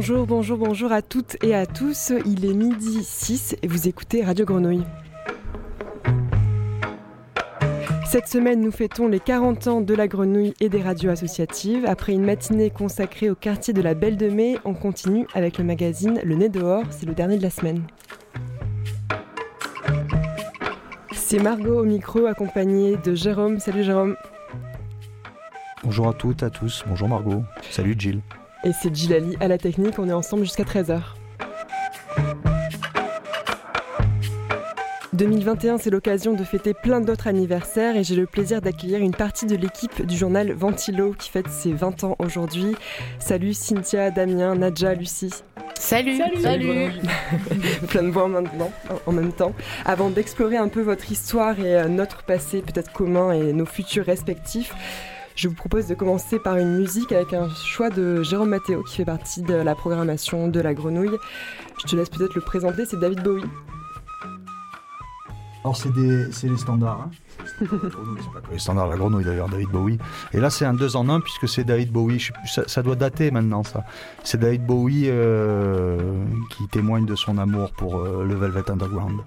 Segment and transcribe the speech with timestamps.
[0.00, 2.12] Bonjour, bonjour, bonjour à toutes et à tous.
[2.24, 4.84] Il est midi 6 et vous écoutez Radio Grenouille.
[8.06, 11.84] Cette semaine, nous fêtons les 40 ans de la grenouille et des radios associatives.
[11.84, 15.64] Après une matinée consacrée au quartier de la Belle de Mai, on continue avec le
[15.64, 17.82] magazine Le Nez dehors, c'est le dernier de la semaine.
[21.10, 23.58] C'est Margot au micro, accompagnée de Jérôme.
[23.58, 24.14] Salut Jérôme.
[25.82, 26.84] Bonjour à toutes, à tous.
[26.86, 27.42] Bonjour Margot.
[27.68, 28.20] Salut Jill.
[28.64, 29.98] Et c'est Jill Ali à la technique.
[29.98, 31.00] On est ensemble jusqu'à 13h.
[35.18, 39.46] 2021, c'est l'occasion de fêter plein d'autres anniversaires et j'ai le plaisir d'accueillir une partie
[39.46, 42.76] de l'équipe du journal Ventilo qui fête ses 20 ans aujourd'hui.
[43.18, 45.34] Salut Cynthia, Damien, Nadja, Lucie.
[45.74, 46.90] Salut Salut,
[47.88, 48.70] Plein de voix maintenant,
[49.06, 49.54] en même temps.
[49.84, 54.04] Avant d'explorer un peu votre histoire et euh, notre passé peut-être commun et nos futurs
[54.04, 54.72] respectifs,
[55.38, 58.96] je vous propose de commencer par une musique avec un choix de Jérôme Matteo qui
[58.96, 61.16] fait partie de la programmation de la grenouille.
[61.80, 63.44] Je te laisse peut-être le présenter, c'est David Bowie.
[65.62, 67.02] Alors c'est les standards.
[67.02, 67.10] Hein.
[67.60, 69.98] c'est pas que les standards, la grenouille d'ailleurs, David Bowie.
[70.32, 72.30] Et là c'est un 2 en 1 puisque c'est David Bowie,
[72.66, 73.84] ça, doit dater maintenant ça.
[74.24, 76.00] C'est David Bowie euh,
[76.50, 79.20] qui témoigne de son amour pour euh, le Velvet Underground.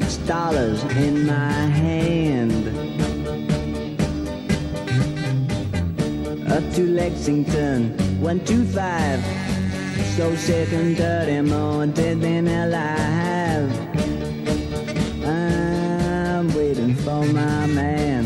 [0.00, 1.52] Six dollars in my
[1.82, 2.66] hand.
[6.52, 9.24] Up to Lexington, one two five.
[10.16, 13.72] So sick and dirty, more dead than alive.
[15.24, 18.24] I'm waiting for my man.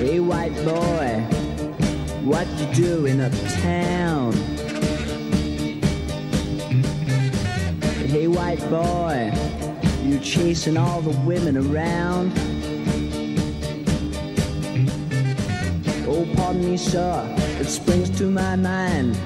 [0.00, 1.24] Hey, white boy.
[2.24, 3.20] What you doing
[3.58, 4.32] uptown?
[8.06, 9.32] Hey, white boy,
[10.02, 12.32] you chasing all the women around?
[16.06, 19.18] Oh, pardon me, sir, it springs to my mind.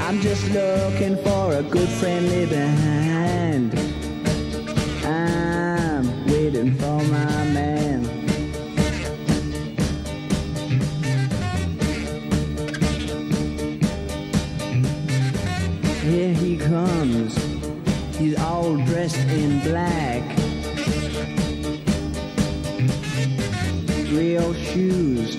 [0.00, 3.78] I'm just looking for a good friendly behind.
[5.06, 7.33] I'm waiting for my
[19.64, 20.22] black.
[24.12, 25.36] Real shoes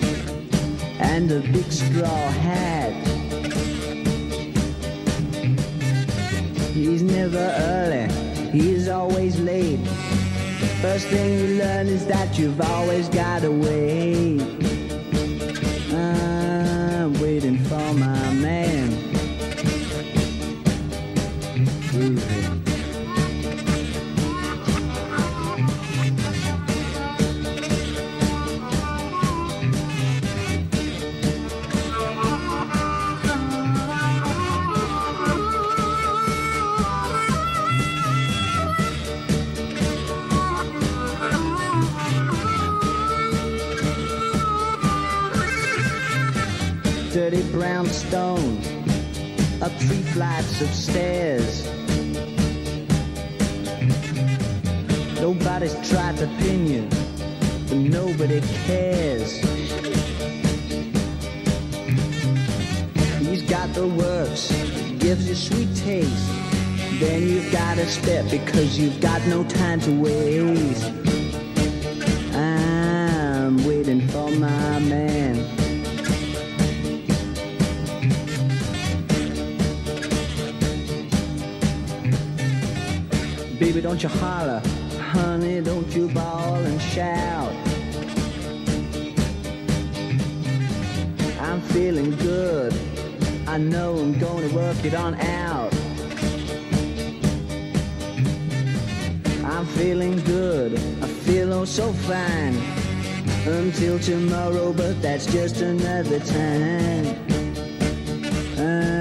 [0.99, 2.93] and a big straw hat.
[6.73, 8.07] He's never early,
[8.49, 9.79] he's always late.
[10.81, 14.41] First thing you learn is that you've always got to wait.
[15.93, 18.24] I'm waiting for my
[47.55, 48.57] dirty brownstone
[49.61, 51.65] up three flights of stairs.
[55.19, 56.87] Nobody's tried to pin you,
[57.67, 59.37] but nobody cares.
[63.19, 64.51] He's got the works,
[64.99, 66.29] gives you sweet taste.
[66.99, 71.04] Then you've got to step because you've got no time to waste.
[83.95, 84.61] Don't you holler.
[84.99, 87.53] Honey, don't you bawl and shout.
[91.39, 92.77] I'm feeling good.
[93.47, 95.73] I know I'm gonna work it on out.
[99.45, 100.73] I'm feeling good.
[101.01, 102.57] I feel oh so fine.
[103.47, 107.15] Until tomorrow, but that's just another time.
[108.59, 108.94] I'm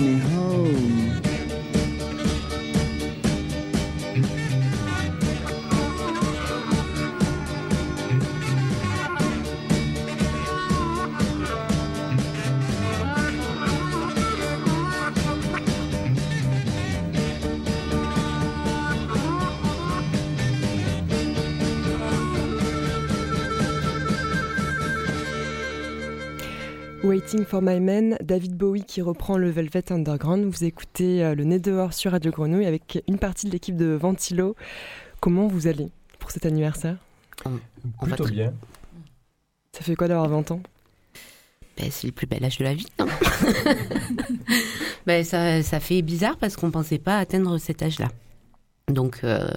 [0.00, 0.37] mejor.
[27.28, 30.46] Waiting for My Man, David Bowie qui reprend le Velvet Underground.
[30.46, 33.84] Vous écoutez euh, le nez dehors sur Radio Grenouille avec une partie de l'équipe de
[33.84, 34.56] Ventilo.
[35.20, 35.90] Comment vous allez
[36.20, 36.96] pour cet anniversaire?
[38.00, 38.54] Plutôt bien.
[39.74, 40.62] Ça fait quoi d'avoir 20 ans?
[41.76, 42.88] Ben, C'est le plus bel âge de la vie.
[45.06, 48.08] ben, ça, ça fait bizarre parce qu'on ne pensait pas atteindre cet âge-là.
[48.88, 49.50] Donc euh,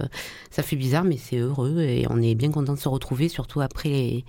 [0.49, 3.61] ça fait bizarre, mais c'est heureux et on est bien content de se retrouver, surtout
[3.61, 4.25] après les,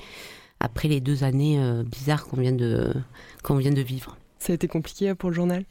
[0.62, 2.92] après les deux années euh, bizarres qu'on vient, de,
[3.42, 4.16] qu'on vient de vivre.
[4.38, 5.64] Ça a été compliqué pour le journal?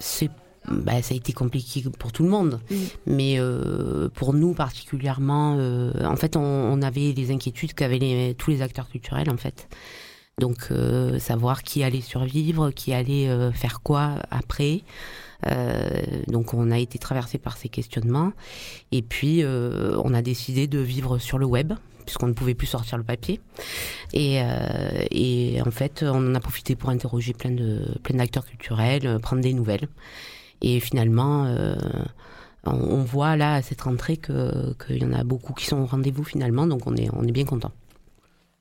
[0.00, 0.30] C'est,
[0.68, 2.60] bah, Ça a été compliqué pour tout le monde,
[3.06, 5.56] mais euh, pour nous particulièrement,
[6.02, 9.68] en fait, on, avait les inquiétudes qu'avaient les, tous les acteurs culturels, en fait.
[10.40, 10.70] Donc,
[11.18, 14.82] savoir qui allait survivre, qui allait faire quoi après.
[15.46, 18.32] Euh, donc on a été traversé par ces questionnements.
[18.90, 21.72] Et puis euh, on a décidé de vivre sur le web
[22.04, 23.40] puisqu'on ne pouvait plus sortir le papier.
[24.12, 28.46] Et, euh, et, en fait, on en a profité pour interroger plein de plein d'acteurs
[28.46, 29.88] culturels, prendre des nouvelles.
[30.60, 31.52] Et finalement,
[32.64, 36.22] on, voit là à cette rentrée qu'il y en a beaucoup qui sont au rendez-vous
[36.22, 37.72] finalement, donc on est on est bien content.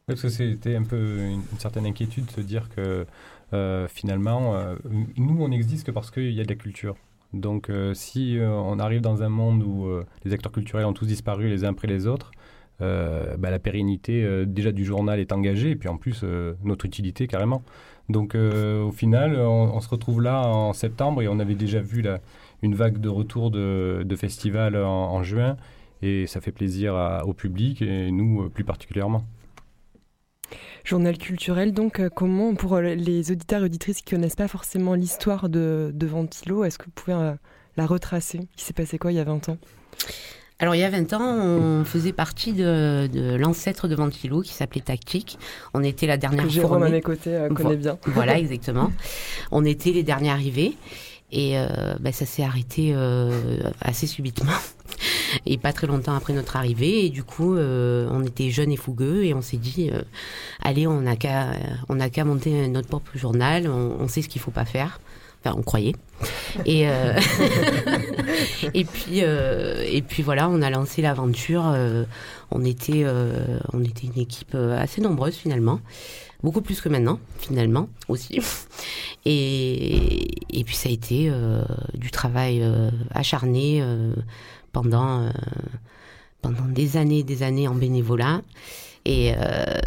[0.08, 3.06] Parce que c'était un peu une, certaine inquiétude de se dire que
[3.54, 4.76] euh, finalement, euh,
[5.18, 6.96] nous, on n'existe que parce qu'il y a de la culture.
[7.34, 9.88] Donc, euh, si on arrive dans un monde où
[10.26, 12.32] les acteurs culturels ont tous disparu les uns après les autres,
[12.82, 16.24] bah, la pérennité déjà du journal est engagée, et puis en plus,
[16.64, 17.64] notre utilité carrément.
[18.10, 22.20] Donc, au final, on, se retrouve là en septembre, et on avait déjà vu la,
[22.62, 25.58] une vague de retour de, de festivals en, juin,
[26.02, 29.24] et ça fait plaisir au public, et nous plus particulièrement.
[30.84, 34.48] Journal culturel, donc euh, comment, pour euh, les auditeurs et auditrices qui ne connaissent pas
[34.48, 37.34] forcément l'histoire de, Ventilo, est-ce que vous pouvez euh,
[37.78, 38.40] la retracer?
[38.58, 39.58] Il s'est passé quoi il y a 20 ans?
[40.62, 44.82] Alors il y a 20 ans, on faisait partie de, l'ancêtre de Ventilo qui s'appelait
[44.82, 45.38] Tactique.
[45.74, 47.98] On était la dernière Jérôme à mes côtés connaît bien.
[48.06, 48.92] Voilà, exactement.
[49.52, 50.78] on était les derniers arrivés.
[51.34, 51.56] Et
[52.02, 52.94] bah, ça s'est arrêté
[53.82, 54.52] assez subitement
[55.46, 57.06] et pas très longtemps après notre arrivée.
[57.06, 60.02] Et du coup, euh, on était jeunes et fougueux et on s'est dit, euh,
[60.62, 61.54] allez, on n'a qu'à,
[61.90, 63.68] on a qu'à monter notre propre journal.
[63.68, 65.00] On, sait ce qu'il faut pas faire.
[65.44, 65.96] Enfin, on croyait.
[66.66, 67.14] Et euh,
[68.74, 71.64] et puis et puis voilà, on a lancé l'aventure.
[72.52, 73.06] on était
[73.74, 75.80] on était une équipe assez nombreuse finalement,
[76.44, 78.40] beaucoup plus que maintenant finalement aussi.
[79.26, 81.32] Et et puis ça a été
[81.96, 82.64] du travail
[83.10, 83.84] acharné
[84.72, 85.30] pendant, euh,
[86.42, 88.42] pendant des années des années en bénévolat.
[89.06, 89.80] Et, euh,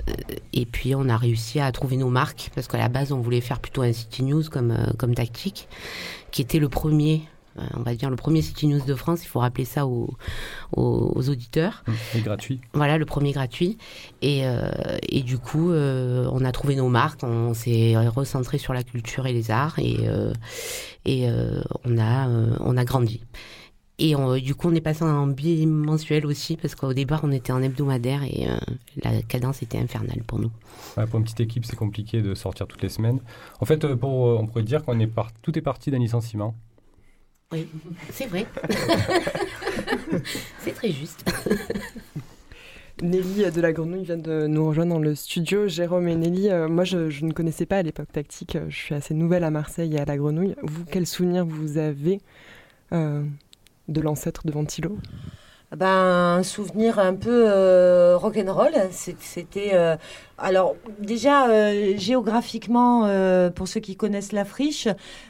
[0.52, 3.40] et puis on a réussi à trouver nos marques, parce qu'à la base on voulait
[3.40, 5.69] faire plutôt un City News comme, euh, comme tactique,
[6.31, 7.22] qui était le premier
[7.77, 10.10] on va dire le premier City News de France, il faut rappeler ça aux,
[10.77, 11.84] aux, auditeurs.
[12.12, 12.60] Et gratuit.
[12.72, 13.79] Voilà, le premier gratuit.
[14.22, 14.43] Et,
[15.08, 19.32] et du coup, on a trouvé nos marques, on s'est recentré sur la culture et
[19.32, 19.98] les arts, et,
[21.05, 21.29] et
[21.84, 22.27] on, a,
[22.58, 23.20] on a grandi.
[23.98, 27.63] Et du coup, on est passé en bimensuel aussi, parce qu'au départ, on était en
[27.63, 28.56] hebdomadaire et euh,
[29.05, 30.51] la cadence était infernale pour nous.
[30.94, 33.20] pour une petite équipe, c'est compliqué de sortir toutes les semaines.
[33.60, 35.32] En fait, euh, pour, euh, on pourrait dire qu'on est par...
[35.43, 36.56] tout est parti d'un licenciement.
[37.53, 37.69] Oui,
[38.10, 38.46] c'est vrai.
[40.58, 41.24] c'est très juste.
[43.03, 45.69] Nelly de la Grenouille vient de nous rejoindre dans le studio.
[45.69, 48.56] Jérôme et Nelly, moi je, je, ne connaissais pas à l'époque tactique.
[48.69, 50.55] Je suis assez nouvelle à Marseille et à la Grenouille.
[50.63, 52.20] Vous, quel souvenir vous avez
[53.88, 54.98] de l'ancêtre de Ventilo
[55.72, 58.72] ben, un souvenir un peu euh, rock'n'roll.
[58.92, 59.96] C'était euh,
[60.38, 63.08] alors déjà euh, géographiquement,
[63.54, 64.88] pour ceux qui connaissent la friche,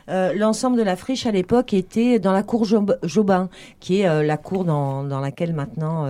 [0.09, 3.49] l'ensemble de la friche à l'époque était dans la cour Jobin,
[3.81, 6.07] qui est la cour dans, dans, laquelle maintenant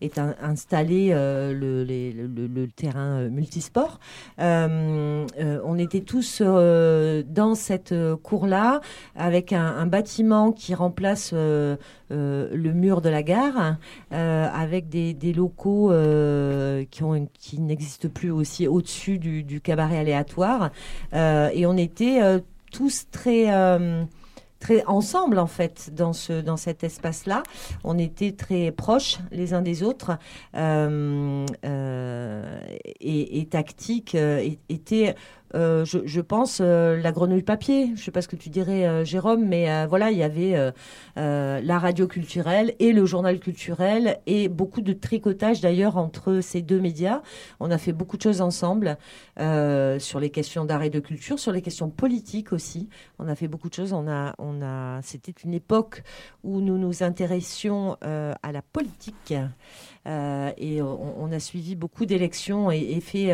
[0.00, 3.98] est installé le, terrain multisport.
[4.38, 8.80] on était tous dans cette cour-là
[9.16, 11.78] avec un, bâtiment qui remplace le
[12.72, 13.58] mur de la gare,
[14.10, 15.92] avec des, locaux
[16.90, 20.70] qui, ont, qui n'existent plus aussi au-dessus du, cabaret aléatoire.
[21.12, 22.38] Euh, et on était euh,
[22.72, 24.04] tous très euh,
[24.58, 27.42] très ensemble en fait dans ce dans cet espace là
[27.84, 30.18] on était très proches les uns des autres
[30.54, 31.44] et,
[33.40, 34.16] et, tactique
[34.68, 35.14] était
[35.54, 37.92] euh, je, pense euh, la grenouille papier.
[37.94, 40.72] Je sais pas ce que tu dirais, euh, Jérôme, mais voilà, il y avait
[41.16, 46.80] la radio culturelle et le journal culturel et beaucoup de tricotage d'ailleurs entre ces deux
[46.80, 47.22] médias.
[47.60, 48.98] On a fait beaucoup de choses ensemble
[49.36, 52.88] sur les questions d'art et de culture, sur les questions politiques aussi.
[53.18, 53.92] On a fait beaucoup de choses.
[53.92, 56.02] On a, on a, c'était une époque
[56.42, 59.34] où nous nous intéressions à la politique.
[60.06, 63.32] Et on, a suivi beaucoup d'élections et, fait,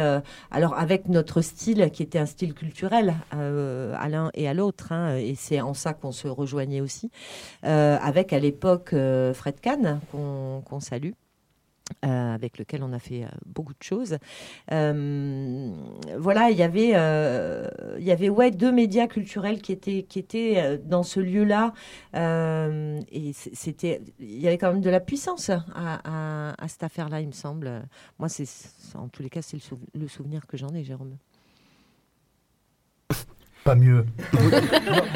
[0.51, 5.17] alors avec notre style qui était un style culturel à l'un et à l'autre, hein,
[5.17, 7.11] et c'est en ça qu'on se rejoignait aussi,
[7.63, 11.13] avec à l'époque Fred Kahn, qu'on salue.
[12.05, 14.17] Euh, avec lequel on a fait euh, beaucoup de choses.
[14.73, 15.71] Euh,
[16.17, 16.91] voilà, il y avait,
[17.99, 21.75] il y avait ouais deux médias culturels qui étaient qui étaient dans ce lieu-là,
[22.15, 27.33] et c'était, il y avait quand même de la puissance à, cette affaire-là, il me
[27.33, 27.83] semble.
[28.19, 28.47] Moi, c'est
[28.97, 29.59] en tous les cas, c'est
[29.95, 31.17] le souvenir que j'en ai, Jérôme
[33.65, 34.07] pas mieux.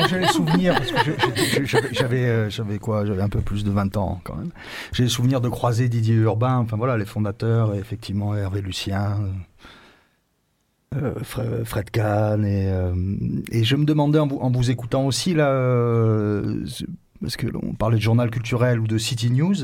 [0.08, 3.96] j'ai les souvenirs, parce que j'avais, euh, j'avais quoi J'avais un peu plus de 20
[3.96, 4.50] ans quand même.
[4.92, 9.18] J'ai les souvenirs de croiser Didier Urbain, enfin voilà, les fondateurs, et effectivement Hervé Lucien,
[10.94, 12.70] euh, euh, Fred Kahn, et,
[13.50, 15.46] et je me demandais en vous, écoutant aussi, là,
[17.20, 19.56] parce que on parlait de journal culturel ou de City News,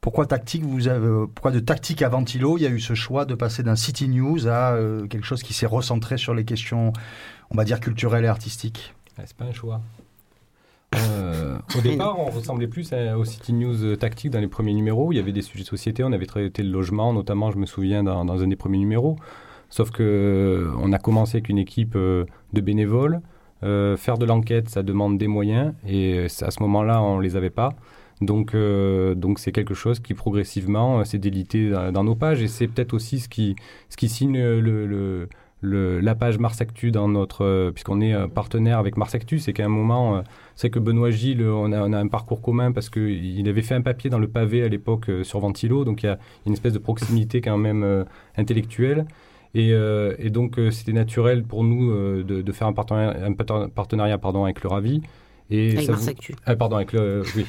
[0.00, 3.24] pourquoi tactique vous avez, pourquoi de tactique à ventilo, il y a eu ce choix
[3.24, 4.76] de passer d'un City News à
[5.08, 6.92] quelque chose qui s'est recentré sur les questions
[7.50, 9.80] on va dire, culturel et artistique C'est pas un choix.
[10.96, 15.12] Euh, au départ, on ressemblait plus au City News tactique dans les premiers numéros.
[15.12, 17.66] Il y avait des sujets de société, on avait traité le logement, notamment, je me
[17.66, 19.16] souviens, dans, un des premiers numéros.
[19.70, 23.20] Sauf que euh, on a commencé avec une équipe euh, de bénévoles.
[23.62, 27.70] faire de l'enquête, ça demande des moyens, et à ce moment-là, on les avait pas.
[28.20, 32.92] Donc, donc c'est quelque chose qui progressivement s'est délité dans, nos pages, et c'est peut-être
[32.92, 33.56] aussi ce qui,
[33.88, 35.28] ce qui signe le
[35.64, 39.52] la page Mars Actu dans notre, euh, puisqu'on est euh, partenaire avec Mars Actu, c'est
[39.52, 40.22] qu'à un moment, euh,
[40.56, 44.10] c'est que Benoît Gilles, on a, un parcours commun parce qu'il avait fait un papier
[44.10, 47.40] dans le pavé à l'époque sur Ventilo, donc il y a une espèce de proximité
[47.40, 48.04] quand même
[48.36, 49.06] intellectuelle.
[49.54, 49.72] Et,
[50.30, 51.92] donc c'était naturel pour nous
[52.24, 55.02] de, faire un partenariat, un partenariat pardon, avec le Ravi.
[55.50, 56.34] Et avec Mars Actu.
[56.46, 57.22] Ah, pardon, avec le.
[57.36, 57.46] oui.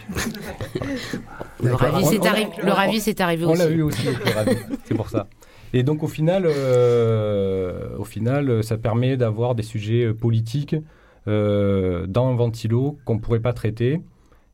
[1.64, 3.62] le Ravi, c'est arrivé aussi.
[3.62, 5.28] On l'a eu aussi avec le Ravi, c'est pour ça.
[5.74, 10.76] Et donc au final, euh, au final ça permet d'avoir des sujets euh, politiques
[11.28, 14.02] euh, dans un ventilo qu'on ne pourrait pas traiter.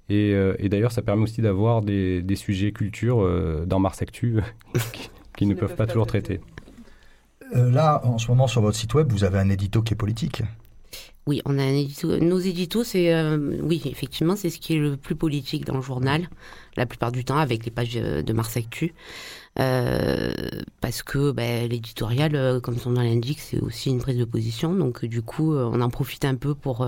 [0.09, 3.25] Et, d'ailleurs, ça permet aussi d'avoir des, sujets culture
[3.65, 4.41] dans Mars Actu
[5.37, 6.41] qui, ne peuvent pas, toujours traiter.
[7.53, 10.43] là, en ce moment, sur votre site web, vous avez un édito qui est politique.
[11.27, 12.17] Oui, on a un édito.
[12.17, 13.15] Nos éditos, c'est
[13.61, 16.27] oui, effectivement, c'est ce qui est le plus politique dans le journal,
[16.75, 18.93] la plupart du temps, avec les pages de Mars Actu.
[19.59, 20.31] Euh,
[20.79, 24.73] parce que bah, l'éditorial, euh, comme son nom l'indique, c'est aussi une prise de position.
[24.73, 26.87] Donc du coup, euh, on en profite un peu pour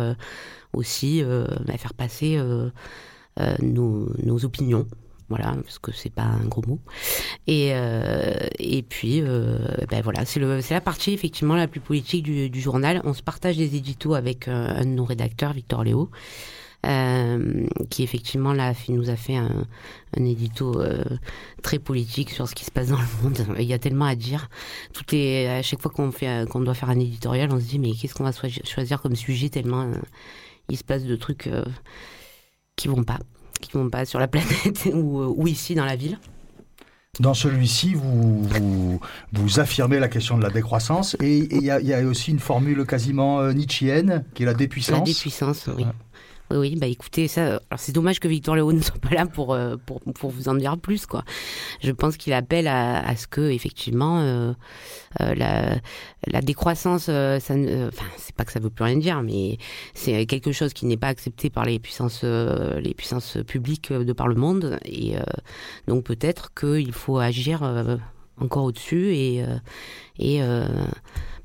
[0.74, 2.42] aussi bah, faire passer
[3.62, 4.88] nos, opinions.
[5.30, 6.80] Voilà parce que c'est pas un gros mot.
[7.48, 13.02] Et puis ben voilà c'est la partie effectivement la plus politique du, du, journal.
[13.04, 16.10] On se partage des éditos avec un de nos rédacteurs Victor Léo
[16.86, 19.66] euh, qui effectivement là nous a fait un,
[20.18, 21.02] un édito euh,
[21.62, 23.46] très politique sur ce qui se passe dans le monde.
[23.58, 24.50] Il y a tellement à dire.
[24.94, 27.80] Tout est à chaque fois qu'on fait qu'on doit faire un éditorial, on se dit
[27.80, 28.32] mais qu'est-ce qu'on va
[28.66, 29.94] choisir comme sujet tellement euh,
[30.70, 31.50] il se passe de trucs
[32.76, 33.20] qui vont pas,
[33.62, 36.20] qui vont pas sur la planète ou, ou ici dans la ville.
[37.20, 39.00] Dans celui-ci, vous, vous,
[39.34, 42.86] vous, affirmez la question de la décroissance et il y, y, a aussi une formule
[42.86, 45.00] quasiment nietzschéenne qui est la dépuissance.
[45.00, 45.86] La dépuissance, oui.
[46.56, 49.54] Oui, bah écoutez, ça, alors c'est dommage que Victor Léo ne soit pas là pour,
[49.54, 51.24] euh, pour, pour vous en dire plus, quoi.
[51.82, 54.54] Je pense qu'il appelle à, ce que, effectivement, euh,
[55.22, 55.78] euh la,
[56.28, 59.58] la décroissance, euh, enfin, c'est pas que ça veut plus rien dire, mais
[59.94, 64.28] c'est quelque chose qui n'est pas accepté par les puissances, les puissances publiques de par
[64.28, 65.16] le monde, et
[65.88, 67.64] donc peut-être qu'il faut agir
[68.40, 69.44] encore au-dessus et,
[70.20, 70.42] et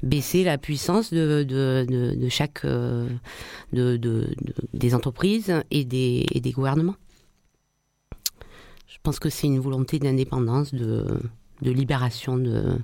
[0.02, 3.08] baisser la puissance de, de, de, chaque euh,
[3.72, 4.28] de,
[4.72, 6.96] des entreprises et des, et des gouvernements.
[8.86, 11.06] Je pense que c'est une volonté d'indépendance, de,
[11.62, 12.78] de libération de,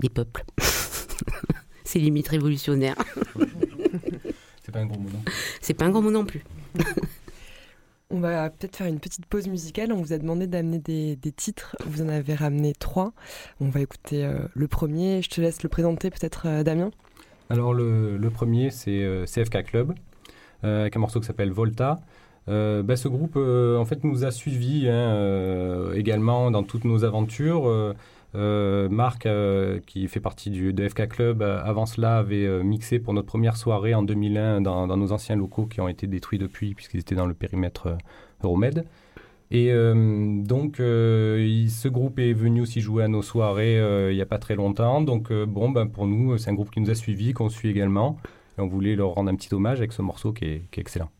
[0.00, 0.44] des peuples.
[1.84, 2.96] c'est limite révolutionnaire.
[4.62, 5.22] c'est pas un gros mot non?
[5.60, 6.44] C'est pas un gros mot non plus.
[8.14, 9.92] On va peut-être faire une petite pause musicale.
[9.92, 11.76] On vous a demandé d'amener des, titres.
[11.84, 13.12] Vous en avez ramené trois.
[13.60, 15.20] On va écouter euh, le premier.
[15.20, 16.92] Je te laisse le présenter peut-être, euh, Damien.
[17.50, 19.94] Alors le, premier, c'est euh, CFK Club,
[20.62, 22.02] avec un morceau qui s'appelle Volta.
[22.46, 27.94] Bah, ce groupe, en fait, nous a suivis hein, également dans toutes nos aventures.
[28.34, 32.98] Euh, Marc, euh, qui fait partie du, de FK Club, euh, avant cela avait mixé
[32.98, 36.74] pour notre première soirée en 2001 dans, nos anciens locaux qui ont été détruits depuis,
[36.74, 37.96] puisqu'ils étaient dans le périmètre
[38.42, 38.84] Euromed.
[39.50, 43.76] Et donc, ce groupe est venu aussi jouer à nos soirées
[44.10, 45.00] il n'y a pas très longtemps.
[45.00, 48.18] Donc, bon, ben, pour nous, c'est un groupe qui nous a suivis, qu'on suit également.
[48.58, 51.10] Et on voulait leur rendre un petit hommage avec ce morceau qui est excellent.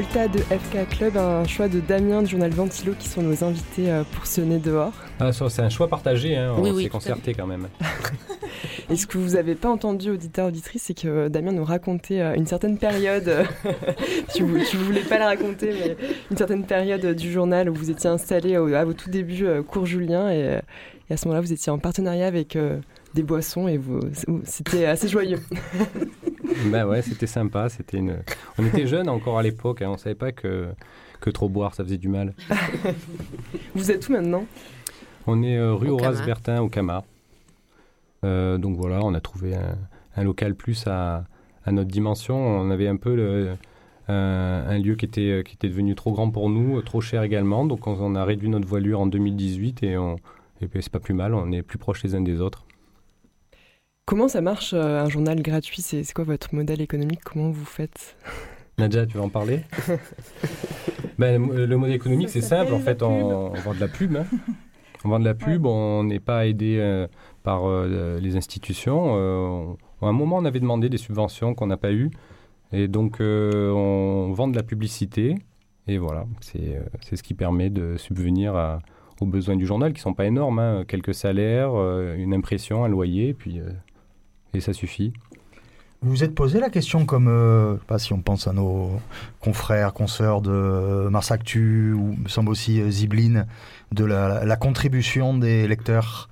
[0.00, 3.90] Volta de FK Club, un choix de Damien du journal Ventilo qui sont nos invités
[3.90, 4.94] euh, pour ce nez dehors.
[5.18, 7.68] Ah, c'est un choix partagé, hein, on Oui, s'est oui, concerté quand même.
[8.90, 12.34] Et ce que vous n'avez pas entendu, auditeur, auditrice, c'est que Damien nous racontait euh,
[12.34, 13.44] une certaine période, euh,
[14.34, 15.96] tu ne voulais pas la raconter, mais
[16.30, 19.62] une certaine période du journal où vous étiez installé au- à vos tout débuts, euh,
[19.62, 20.60] cours Julien, et,
[21.10, 22.56] et à ce moment-là, vous étiez en partenariat avec
[23.14, 23.78] des boissons et
[24.44, 25.40] c'était assez joyeux.
[26.70, 27.68] ben ouais, c'était sympa.
[27.68, 28.18] C'était une...
[28.58, 30.68] On était jeunes encore à l'époque, hein, on savait pas que,
[31.20, 32.34] que trop boire, ça faisait du mal.
[33.74, 34.44] Vous êtes où maintenant?
[35.26, 36.26] On est euh, rue Au Horace Camar.
[36.26, 37.04] Bertin au Camar.
[38.24, 39.76] Euh, donc voilà, on a trouvé un,
[40.16, 41.24] un local plus à,
[41.64, 42.36] à notre dimension.
[42.36, 43.56] On avait un peu le-
[44.08, 47.64] un, un lieu qui était, qui était devenu trop grand pour nous, trop cher également.
[47.64, 50.16] Donc on, on a réduit notre voilure en 2018 et, on,
[50.60, 52.64] et c'est pas plus mal, on est plus proches les uns des autres.
[54.06, 55.82] Comment ça marche euh, un journal gratuit?
[55.82, 57.20] C'est c'est quoi votre modèle économique?
[57.24, 58.16] Comment vous faites?
[58.78, 59.60] Nadja, tu veux en parler?
[61.18, 62.72] Ben, le, le modèle économique, c'est simple.
[62.72, 64.16] En fait, on, on vend de la pub.
[64.16, 64.24] hein.
[65.04, 67.06] On vend de la pub, on n'est pas aidé euh,
[67.42, 69.14] par euh, les institutions.
[69.16, 72.10] Euh, on- à un moment, on avait demandé des subventions qu'on n'a pas eues.
[72.72, 75.36] Et donc, euh, on vend de la publicité.
[75.88, 78.80] Et voilà, c'est euh, c'est ce qui permet de subvenir à-
[79.22, 80.58] aux besoins du journal, qui ne sont pas énormes.
[80.58, 80.84] hein.
[80.88, 83.70] Quelques salaires, euh, une impression, un loyer, puis, euh,
[84.54, 85.12] et ça suffit.
[86.02, 88.90] Vous vous êtes posé la question comme, euh, pas si on pense à nos
[89.40, 93.46] confrères, consoeurs de Mars Actu, ou me semble aussi euh, Zibline,
[93.92, 96.30] de la, la contribution des lecteurs,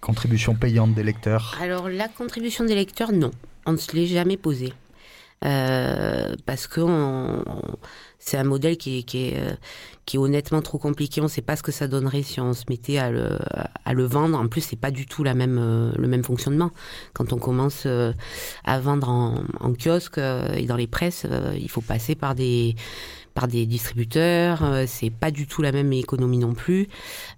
[0.00, 1.58] contribution payante des lecteurs?
[1.60, 3.30] Alors, la contribution des lecteurs, non.
[3.66, 4.72] On ne se l'est jamais posé.
[5.44, 6.80] Euh, parce que
[8.18, 9.54] c'est un modèle qui qui, est, euh,
[10.06, 11.20] qui est honnêtement trop compliqué.
[11.20, 13.38] On ne sait pas ce que ça donnerait si on se mettait à le,
[13.84, 14.38] à le vendre.
[14.38, 16.70] En plus, c'est pas du tout la même, euh, le même fonctionnement.
[17.12, 17.86] Quand on commence
[18.64, 21.26] à vendre en, en kiosque et dans les presses,
[21.58, 22.76] il faut passer par des
[23.34, 26.88] par des distributeurs, c'est pas du tout la même économie non plus.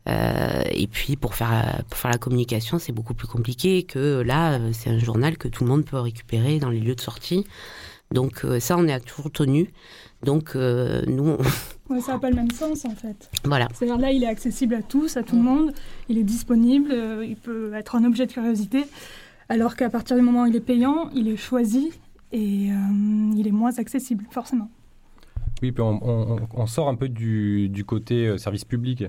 [0.08, 4.58] Euh, et puis pour faire pour faire la communication, c'est beaucoup plus compliqué que là,
[4.72, 7.46] c'est un journal que tout le monde peut récupérer dans les lieux de sortie.
[8.14, 9.70] Donc euh, ça, on est toujours tenu.
[10.22, 11.38] Donc euh, nous, on-
[11.90, 13.28] Ouais, ça n'a pas le même sens en fait.
[13.44, 13.68] voilà.
[13.74, 15.74] C'est-à-dire là, il est accessible à tous, à tout le monde,
[16.08, 18.84] il est disponible, euh, il peut être un objet de curiosité,
[19.50, 21.90] alors qu'à partir du moment où il est payant, il est choisi
[22.32, 22.74] et euh,
[23.36, 24.70] il est moins accessible, forcément.
[25.62, 29.04] Oui, puis on, on- on sort un peu du, du côté service public.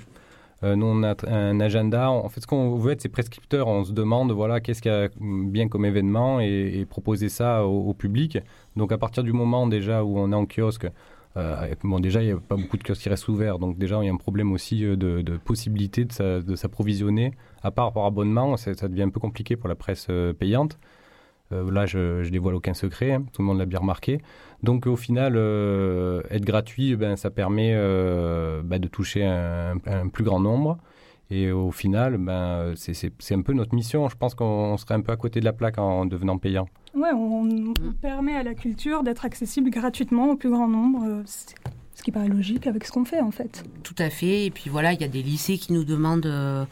[0.63, 2.09] Euh, nous, on a un agenda.
[2.09, 3.67] En fait, ce qu'on veut être, c'est prescripteur.
[3.67, 7.93] On se demande, voilà, qu'est-ce qu'il y a bien comme événement et, proposer ça au,
[7.93, 8.39] public.
[8.75, 10.87] Donc, à partir du moment déjà où on est en kiosque,
[11.37, 13.59] euh, bon, déjà, il n'y a pas beaucoup de kiosques qui restent ouverts.
[13.59, 17.33] Donc, déjà, il y a un problème aussi euh, de, possibilité de, s'a- de s'approvisionner.
[17.61, 20.07] À part par abonnement, ça, devient un peu compliqué pour la presse
[20.39, 20.77] payante.
[21.51, 24.21] Euh, là, je, je dévoile aucun secret, hein, tout le monde l'a bien remarqué.
[24.63, 29.77] Donc au final, euh, être gratuit, ben, ça permet ben, de toucher un,
[30.11, 30.77] plus grand nombre.
[31.31, 34.07] Et au final, ben, c'est- un peu notre mission.
[34.09, 36.67] Je pense qu'on serait un peu à côté de la plaque en devenant payant.
[36.95, 41.23] Ouais, on, on permet à la culture d'être accessible gratuitement au plus grand nombre,
[41.95, 43.63] ce qui paraît logique avec ce qu'on fait en fait.
[43.83, 44.45] Tout à fait.
[44.45, 46.65] Et puis voilà, il y a des lycées qui nous demandent euh,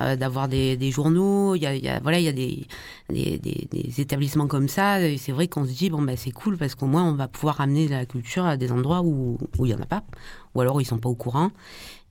[0.00, 1.54] euh, d'avoir des, journaux.
[1.54, 5.00] Il y a, voilà, il y a des, établissements comme ça.
[5.00, 7.26] Et c'est vrai qu'on se dit bon ben c'est cool parce qu'au moins on va
[7.26, 10.04] pouvoir amener la culture à des endroits où où il y en a pas,
[10.54, 11.52] ou alors ils sont pas au courant.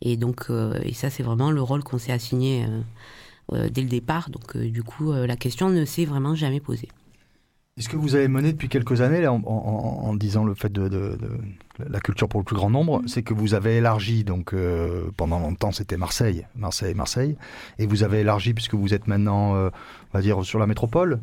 [0.01, 2.65] Et donc euh, et ça c'est vraiment le rôle qu'on s'est assigné
[3.51, 4.31] dès le départ.
[4.31, 6.89] Donc du coup la question ne s'est vraiment jamais posée.
[7.77, 10.71] Est-ce que vous avez mené depuis quelques années, là, en, en- en disant le fait
[10.71, 14.23] de, de- de la culture pour le plus grand nombre, c'est que vous avez élargi,
[14.23, 17.35] donc euh, pendant longtemps c'était Marseille, Marseille, Marseille,
[17.77, 19.69] et vous avez élargi puisque vous êtes maintenant, euh,
[20.13, 21.19] on va dire, sur la métropole?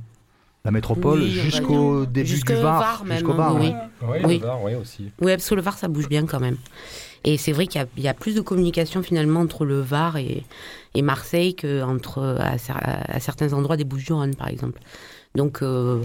[0.66, 3.72] La métropole Oui, va jusqu'au début Jusqu'au du Var, Var même, jusqu'au Var, oui.
[4.02, 4.38] Oui, Oui.
[4.38, 5.10] le Var, oui, aussi.
[5.22, 6.58] Oui, parce que le Var, ça bouge bien quand même.
[7.24, 9.80] Et c'est vrai qu'il y a- il y, a plus de communication finalement entre le
[9.80, 10.44] Var et,
[10.94, 14.80] et Marseille qu'entre à certains endroits des Bouches-du-Rhône, par exemple.
[15.34, 16.02] Donc euh,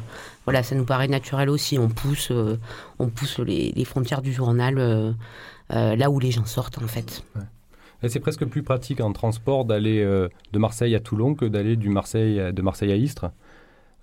[0.47, 1.77] voilà, ça nous paraît naturel aussi.
[1.77, 2.57] On pousse, euh,
[2.99, 5.11] on pousse les, les frontières du journal euh,
[5.73, 7.21] euh, là où les gens sortent en fait.
[8.07, 12.39] C'est presque plus pratique en transport d'aller de Marseille à Toulon que d'aller du Marseille
[12.39, 13.25] à- de Marseille à Istres.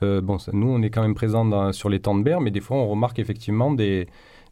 [0.02, 2.50] Bon, ça- nous, on est quand même présents dans- sur les temps de berre, mais
[2.50, 4.07] des fois, on remarque effectivement des,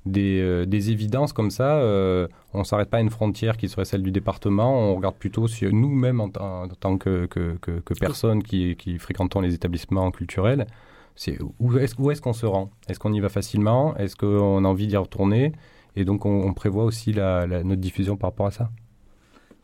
[0.07, 1.77] des, euh, des évidences comme ça.
[1.77, 4.73] Euh, on ne s'arrête pas à une frontière qui serait celle du département.
[4.93, 8.77] On regarde plutôt si nous-mêmes, en, tant- en tant que, que, que, que personnes qui,
[8.77, 10.67] qui fréquentons les établissements culturels,
[11.15, 12.71] c'est où est-ce qu'on se rend?
[12.89, 13.97] Est-ce qu'on y va facilement?
[13.97, 15.53] Est-ce qu'on a envie d'y retourner?
[15.95, 18.71] Et donc, on, prévoit aussi notre diffusion par rapport à ça?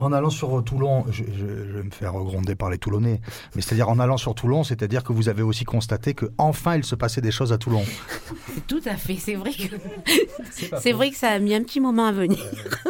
[0.00, 3.20] En allant sur Toulon, je, je- je vais me faire gronder par les Toulonnais,
[3.56, 6.84] mais c'est-à-dire en allant sur Toulon, c'est-à-dire que vous avez aussi constaté que enfin il
[6.84, 7.82] se passait des choses à Toulon.
[8.68, 9.74] Tout à fait, c'est vrai que
[10.80, 12.38] c'est vrai que ça a mis un petit moment à venir.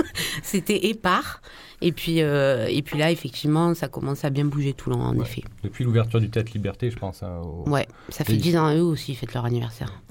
[0.42, 1.40] C'était épars.
[1.80, 5.22] Et puis, euh, et puis là, effectivement, ça commence à bien bouger Toulon, en Ouais.
[5.24, 5.44] effet.
[5.62, 7.22] Depuis l'ouverture du Théâtre Liberté, je pense.
[7.22, 8.38] hein, au- Ouais, ça fait Oui.
[8.38, 10.02] 10 ans à eux aussi, ils fêtent leur anniversaire.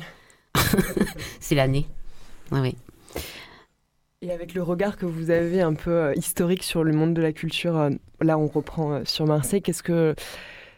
[1.42, 1.86] c'est l'année.
[2.52, 2.76] Ouais, ouais.
[4.24, 7.22] Et avec le regard que vous avez un peu euh, historique sur le monde de
[7.22, 10.16] la culture, euh, là on reprend euh, sur Marseille, qu'est-ce que...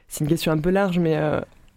[0.09, 1.15] C'est une question un peu large, mais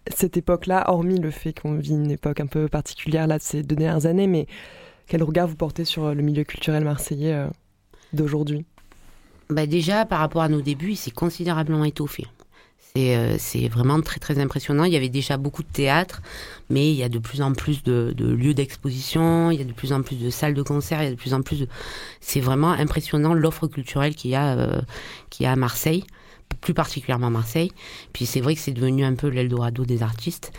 [0.07, 3.61] cette époque-là, hormis le fait qu'on vit une époque un peu particulière là de ces
[3.61, 4.47] deux dernières années, mais
[5.05, 7.45] quel regard vous portez sur le milieu culturel marseillais
[8.11, 8.65] d'aujourd'hui?
[9.51, 12.25] Bah déjà, par rapport à nos débuts, il s'est considérablement étoffé.
[12.95, 14.83] C'est euh, c'est vraiment très très impressionnant.
[14.83, 16.21] Il y avait déjà beaucoup de théâtre,
[16.69, 19.65] mais il y a de plus en plus de, de lieux d'exposition, il y a
[19.65, 21.61] de plus en plus de salles de concert, il y a de plus en plus
[21.61, 21.67] de...
[22.21, 24.79] C'est vraiment impressionnant l'offre culturelle qu'il y, a, euh,
[25.31, 26.03] qu'il y a à Marseille,
[26.61, 27.71] plus particulièrement à Marseille.
[28.13, 30.51] Puis c'est vrai que c'est devenu un peu l'Eldorado des artistes.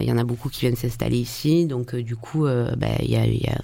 [0.00, 2.86] Il y en a beaucoup qui viennent s'installer ici, donc euh, du coup, euh, bah,
[3.00, 3.58] il y, a, il y, a,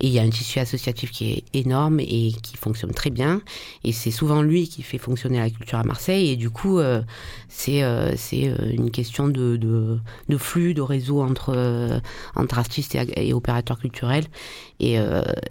[0.00, 3.42] et il y a un tissu associatif qui est énorme et qui fonctionne très bien.
[3.84, 6.30] Et c'est souvent lui qui fait fonctionner la culture à Marseille.
[6.30, 7.02] Et du coup, euh,
[7.48, 12.00] c'est euh, euh, une question de, de, flux, de réseau entre,
[12.34, 14.24] entre artistes et, opérateurs culturels.
[14.82, 14.96] Et,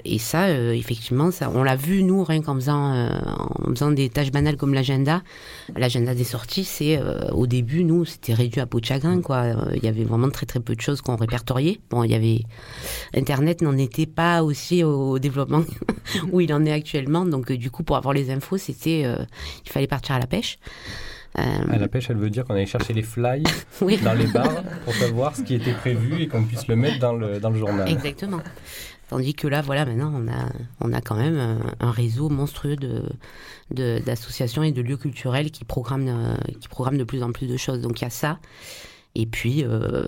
[0.06, 4.32] et ça, effectivement, ça, on l'a vu, nous, rien qu'en faisant, en faisant des tâches
[4.32, 5.22] banales comme l'agenda.
[5.76, 7.00] L'agenda des sorties, c'est
[7.32, 9.22] au début, nous, c'était réduit à peau de chagrin.
[9.22, 9.44] quoi.
[9.76, 11.80] Il y avait vraiment très très peu de choses qu'on répertoriait.
[11.92, 12.42] Bon, il y avait
[13.14, 15.64] Internet n'en était pas aussi au développement
[16.32, 17.26] où il en est actuellement.
[17.26, 19.18] Donc, euh, du coup, pour avoir les infos, c'était, euh,
[19.66, 20.60] il fallait partir à la pêche.
[21.38, 23.44] Euh, À la pêche, elle veut dire qu'on allait chercher les fly
[23.82, 27.00] oui, dans les bars pour savoir ce qui était prévu et qu'on puisse le mettre
[27.00, 27.88] dans le, dans le journal.
[27.90, 28.40] exactement.
[29.10, 30.50] Tandis que là, voilà, maintenant, on a,
[30.82, 33.04] on a quand même un, un réseau monstrueux de,
[33.72, 37.48] de- d'associations et de lieux culturels qui programment, euh, qui programment de plus en plus
[37.48, 37.82] de choses.
[37.82, 38.38] Donc, il y a ça.
[39.16, 40.04] Et puis, euh,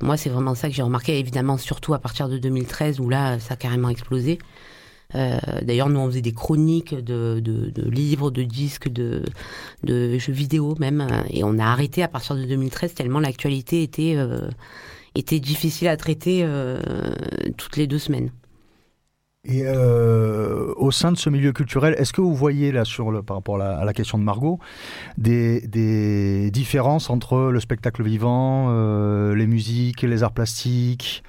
[0.00, 3.38] moi, c'est vraiment ça que j'ai remarqué, évidemment, surtout à partir de 2013, où là,
[3.38, 4.38] ça a carrément explosé.
[5.14, 7.40] Euh, D'ailleurs, nous, on faisait des chroniques de,
[7.90, 9.22] livres, de disques, de,
[9.84, 11.00] jeux vidéo même.
[11.00, 14.48] euh, Et on a arrêté à partir de 2013, tellement l'actualité était, euh,
[15.14, 16.46] était difficile à traiter
[17.56, 18.30] toutes les deux semaines.
[19.48, 23.22] Et euh, au sein de ce milieu culturel, est-ce que vous voyez là sur le
[23.22, 24.58] par rapport à la, à la question de Margot
[25.18, 31.22] des, des différences entre le spectacle vivant, euh, les musiques, les arts plastiques,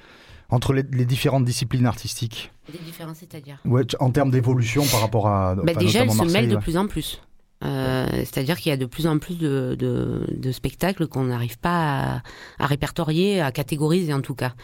[0.50, 2.50] entre les, les différentes disciplines artistiques?
[2.72, 3.58] Des différences, c'est-à-dire?
[3.64, 6.88] Ouais, En termes d'évolution par rapport à bah, Déjà, elles se mêlent de plus en
[6.88, 7.22] plus.
[7.64, 11.58] Euh, C'est-à-dire qu'il y a de plus en plus de, de, de spectacles qu'on n'arrive
[11.58, 12.22] pas à,
[12.58, 14.54] à répertorier, à catégoriser en tout cas.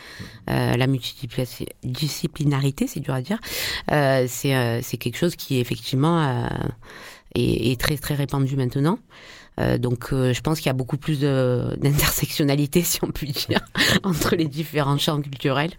[0.49, 3.39] Euh, la multidisciplinarité, c'est dur à dire,
[3.91, 6.47] euh, c'est euh, quelque chose qui effectivement euh,
[7.35, 8.99] est, est très très répandu maintenant.
[9.61, 13.61] Euh, donc euh, je pense qu'il y a beaucoup plus d'intersectionnalité, si on peut dire,
[14.03, 15.73] entre les différents champs culturels.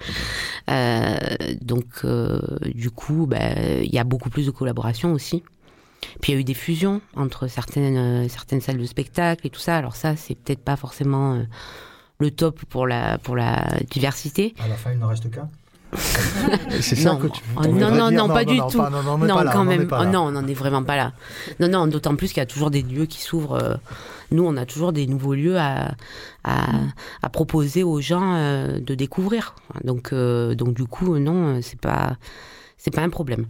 [0.69, 1.17] Euh,
[1.61, 2.39] donc euh,
[2.73, 5.43] du coup, ben, il y a beaucoup plus de collaboration aussi.
[6.21, 9.49] Puis il y a eu des fusions entre certaines, euh, certaines salles de spectacle et
[9.49, 9.77] tout ça.
[9.77, 11.43] Alors ça, c'est peut-être pas forcément euh,
[12.19, 14.53] le top pour la, pour la diversité.
[14.63, 15.49] À la fin, il n'en reste qu'un.
[16.81, 17.19] C'est ça Non.
[17.19, 18.77] que tu non, non, non, pas du tout.
[18.77, 19.87] pas- non, quand même.
[19.91, 21.13] Oh, non, on n'en est vraiment pas là.
[21.59, 23.53] Non, non, d'autant plus qu'il y a toujours des lieux qui s'ouvrent.
[23.61, 23.75] euh,
[24.31, 25.93] Nous, on a toujours des nouveaux lieux à,
[26.43, 26.65] à,
[27.21, 29.55] à proposer aux gens euh, de découvrir.
[29.85, 32.17] Donc, euh, donc du coup, non, c'est pas,
[32.77, 33.45] c'est pas un problème.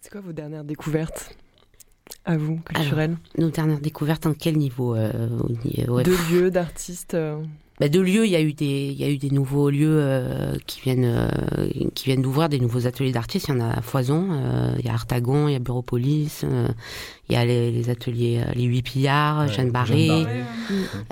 [0.00, 1.34] C'est quoi vos dernières découvertes?
[2.24, 5.10] À vous, culturelles Nos dernières découvertes, en quel niveau euh,
[5.88, 6.02] ouais.
[6.02, 7.40] De lieux, d'artistes euh,
[7.80, 9.98] Bah, de lieux, il y a eu des, il y a eu des nouveaux lieux
[10.00, 11.28] euh, qui viennent, euh,
[11.94, 13.48] qui viennent d'ouvrir des nouveaux ateliers d'artistes.
[13.48, 14.28] Il y en a à foison.
[14.32, 16.68] euh, il y a Artagon, il y a Bureaupolis, euh,
[17.30, 20.06] il y a les, les ateliers, euh, les huit pillards, Ouais, Jeanne Barré.
[20.08, 20.40] Jeanne Barré.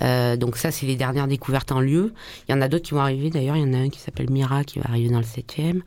[0.03, 2.13] Euh, donc ça, c'est les dernières découvertes en lieu.
[2.49, 3.31] Il y en a d'autres qui vont arriver.
[3.31, 5.81] D'ailleurs, il y en a un qui s'appelle Mira qui va arriver dans le 7e.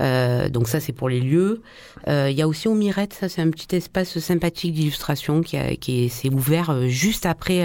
[0.00, 1.62] Euh, donc ça, c'est pour les lieux.
[2.08, 5.56] Euh, il y a aussi au Mirette, ça, c'est un petit espace sympathique d'illustration qui,
[5.56, 7.64] a- qui est- s'est ouvert juste après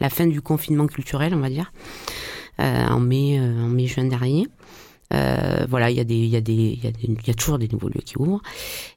[0.00, 1.72] la fin du confinement culturel, on va dire,
[2.58, 4.46] en mai, en mai-juin dernier.
[5.10, 7.30] Voilà, il y a des, il y a des, il y a des- il y
[7.30, 8.42] a toujours des nouveaux lieux qui ouvrent.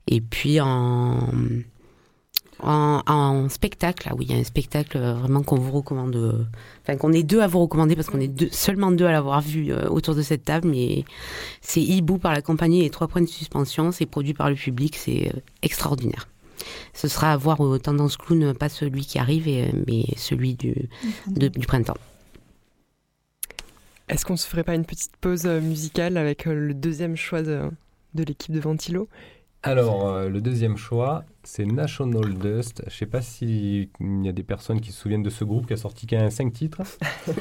[0.07, 1.19] Et puis en
[2.59, 6.43] en, spectacle, ah oui, il y a un spectacle euh, vraiment qu'on vous recommande, euh,
[6.81, 9.41] enfin qu'on est deux à vous recommander parce qu'on est deux, seulement deux à l'avoir
[9.41, 11.05] vu euh, autour de cette table, mais
[11.61, 14.95] c'est Hibou par la compagnie Les Trois Points de Suspension, c'est produit par le public,
[14.95, 16.27] c'est extraordinaire.
[16.93, 20.89] Ce sera à voir au Tendance Clown, pas celui qui arrive, et, mais celui du,
[21.27, 21.97] du printemps.
[24.09, 27.69] Est-ce qu'on se ferait pas une petite pause musicale avec le deuxième choix de
[28.15, 29.07] l'équipe de Ventilo?
[29.67, 32.83] Alors, euh, le deuxième choix, c'est National Dust.
[32.87, 35.73] Je sais pas s'il y a des personnes qui se souviennent de ce groupe qui
[35.73, 36.81] a sorti qu'un 5 titres.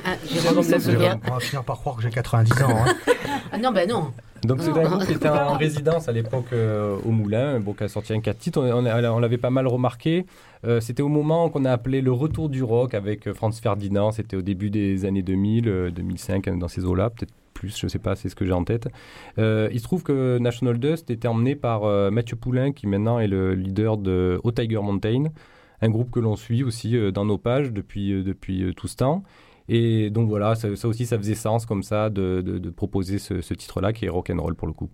[0.05, 1.21] Ah, Jérôme souvient.
[1.29, 2.69] On va finir par croire que j'ai 90 ans.
[2.87, 2.95] hein.
[3.53, 4.11] Ah non, bah non.
[4.43, 7.85] Donc c'est un groupe qui était en résidence à l'époque euh, au Moulin, bon, qui
[7.85, 8.61] a sorti un 4 titres.
[8.61, 10.27] On, on, on l'avait pas mal remarqué.
[10.65, 14.11] Euh, c'était au moment qu'on a appelé le retour du rock avec Franz Ferdinand.
[14.11, 17.99] C'était au début des années 2000, euh, 2005, dans ces eaux-là, peut-être plus, je sais
[17.99, 18.89] pas, c'est ce que j'ai en tête.
[19.39, 23.19] Euh, il se trouve que National Dust était emmené par euh, Mathieu Poulain, qui maintenant
[23.19, 25.25] est le leader de Haut Tiger Mountain,
[25.81, 28.97] un groupe que l'on suit aussi euh, dans nos pages depuis, euh, depuis tout ce
[28.97, 29.23] temps.
[29.69, 33.41] Et donc voilà, ça, aussi, ça faisait sens comme ça de, de- de proposer ce,
[33.41, 34.91] ce titre-là qui est rock'n'roll pour le coup.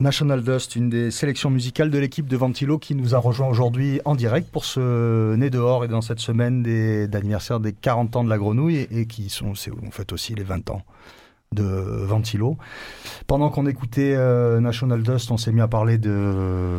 [0.00, 4.00] National Dust, une des sélections musicales de l'équipe de Ventilo qui nous a rejoint aujourd'hui
[4.06, 8.24] en direct pour ce Né dehors et dans cette semaine des- d'anniversaire des 40 ans
[8.24, 10.82] de la grenouille et, qui sont, en fait aussi les 20 ans
[11.52, 12.56] de Ventilo.
[13.26, 16.78] Pendant qu'on écoutait euh, National Dust, on s'est mis à parler de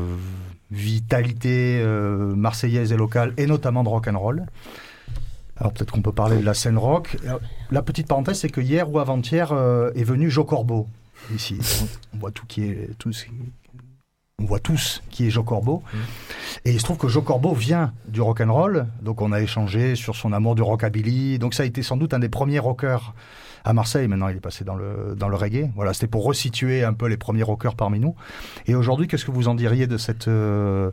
[0.72, 4.46] vitalité euh, marseillaise et locale et notamment de rock and roll.
[5.58, 7.18] Alors peut-être qu'on peut parler de la scène rock.
[7.28, 10.88] Alors, La petite parenthèse, c'est que hier ou avant-hier euh, est venu Joe Corbeau
[11.34, 11.58] ici.
[12.14, 12.90] On voit tout qui est.
[14.40, 15.84] On voit tous qui est Joe Corbeau.
[16.66, 18.88] Et il se trouve que Joe Corbeau vient du rock and roll.
[19.02, 21.38] Donc on a échangé sur son amour du rockabilly.
[21.38, 23.14] Donc ça a été sans doute un des premiers rockers
[23.64, 24.08] à Marseille.
[24.08, 25.70] Maintenant, il est passé dans le, dans le reggae.
[25.76, 28.16] Voilà, c'était pour resituer un peu les premiers rockers parmi nous.
[28.66, 30.90] Et aujourd'hui, qu'est-ce que vous en diriez de cette, euh,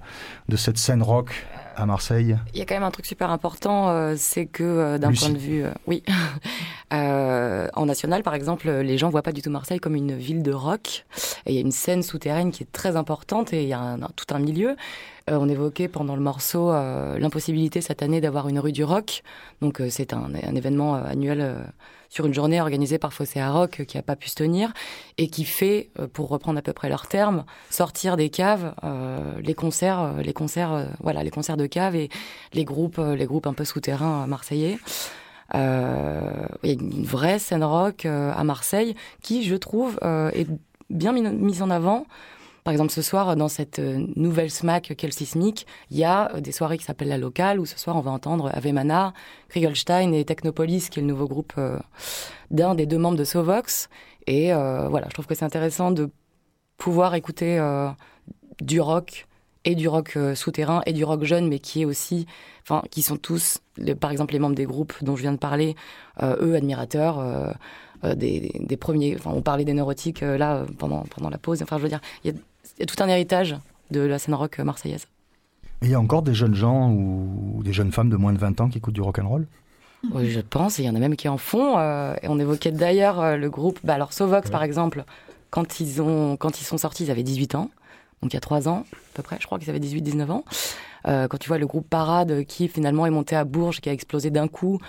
[0.49, 1.47] de cette scène rock
[1.81, 4.99] à Marseille Il y a quand même un truc super important, euh, c'est que euh,
[4.99, 6.03] d'un point de vue, euh, oui,
[6.91, 10.53] en national par exemple, les gens voient pas du tout Marseille comme une ville de
[10.53, 11.05] rock.
[11.47, 13.81] Et il y a une scène souterraine qui est très importante et il y a
[13.81, 14.77] un- un- tout un milieu.
[15.31, 16.73] On évoquait pendant le morceau
[17.19, 19.23] l'impossibilité cette année d'avoir une rue du rock.
[19.61, 21.55] Donc c'est un, un événement annuel
[22.09, 24.73] sur une journée organisée par Fossé à Rock euh, qui a pas pu se tenir
[25.19, 29.19] et qui fait, euh, pour reprendre à peu près leurs termes, sortir des caves euh,
[29.41, 32.09] les concerts, les concerts, voilà, les concerts de caves et
[32.53, 34.79] les groupes, les groupes un peu souterrains marseillais.
[35.55, 40.47] Il y a une vraie scène rock à Marseille qui, je trouve, est
[40.91, 42.07] bien mis- mise en avant.
[42.69, 46.35] Par exemple, ce soir, dans cette euh, nouvelle SMAC qu'est le Sismique, il y a
[46.35, 49.15] euh, des soirées qui s'appellent La Locale, où ce soir, on va entendre Ave Mana,
[49.49, 51.79] Kriegelstein et Technopolis, qui est le nouveau groupe euh,
[52.51, 53.89] d'un des deux membres de Sovox.
[54.27, 56.11] Et voilà, je trouve que c'est intéressant de
[56.77, 57.59] pouvoir écouter
[58.61, 59.27] du rock
[59.65, 62.27] et du rock souterrain et du rock jeune, mais qui est aussi,
[62.63, 63.61] enfin, qui sont tous,
[63.99, 65.77] par exemple, les membres des groupes dont je viens de parler,
[66.23, 67.55] eux, admirateurs
[68.05, 69.17] des, des premiers.
[69.17, 71.63] Enfin, on parlait des neurotiques là pendant pendant la pause.
[71.63, 72.39] Enfin, je veux dire, il y, a-
[72.81, 73.57] y a tout un héritage
[73.91, 75.07] de la scène rock marseillaise.
[75.83, 78.39] Et Il y a encore des jeunes gens ou des jeunes femmes de moins de
[78.39, 79.47] 20 ans qui écoutent du rock and roll?
[80.13, 80.79] Oui, je pense.
[80.79, 81.79] Il y en a même qui en font.
[81.79, 83.79] euh, et on évoquait d'ailleurs euh, le groupe.
[83.85, 85.05] Bah, alors, Sovox, par exemple,
[85.51, 87.71] quand ils, ont, quand ils sont sortis, ils avaient 18 ans.
[88.23, 89.37] Donc, il y a 3 ans, à peu près.
[89.41, 90.45] Je crois qu'ils avaient 18-19 ans.
[91.07, 93.93] Euh, quand tu vois le groupe Parade qui finalement est monté à Bourges, qui a
[93.93, 94.81] explosé d'un coup,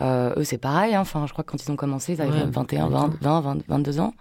[0.00, 0.94] euh, eux, c'est pareil.
[0.94, 1.00] hein.
[1.02, 3.58] Enfin, je crois que quand ils ont commencé, ils avaient Ouais, 21, 20, 20, 20,
[3.68, 4.14] 22 ans.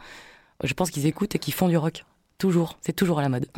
[0.64, 2.04] Je pense qu'ils écoutent et qu'ils font du rock.
[2.38, 2.78] Toujours.
[2.82, 3.48] C'est toujours à la mode.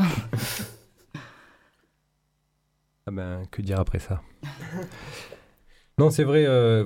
[3.08, 4.22] Ah ben, que dire après ça?
[6.00, 6.86] Non, c'est vrai, euh,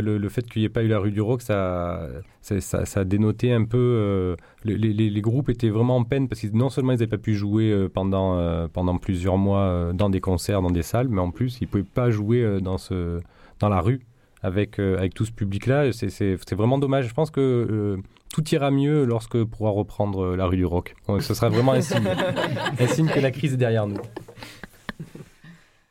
[0.00, 2.08] le, fait qu'il n'y ait pas eu la rue du rock, ça,
[2.40, 3.76] ça, a dénoté un peu.
[3.76, 7.34] euh, les, groupes étaient vraiment en peine parce que non seulement ils n'avaient pas pu
[7.34, 11.64] jouer euh, pendant, plusieurs mois dans des concerts, dans des salles, mais en plus, ils
[11.64, 14.00] ne pouvaient pas jouer dans la rue
[14.42, 15.92] avec, euh, avec tout ce public-là.
[15.92, 17.08] C'est- C'est c'est vraiment dommage.
[17.08, 17.96] Je pense que euh,
[18.32, 20.94] tout ira mieux lorsque pourra reprendre euh, la rue du rock.
[21.08, 22.06] Ouais, Ce sera vraiment un signe,
[22.80, 23.98] un signe que la crise est derrière nous.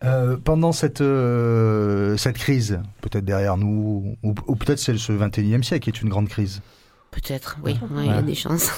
[0.04, 5.64] Euh, pendant cette, euh, cette crise, peut-être derrière nous, ou, ou peut-être c'est ce 21e
[5.64, 6.62] siècle qui est une grande crise,
[7.10, 8.70] Peut-être, oui, ouais, il y a des chances.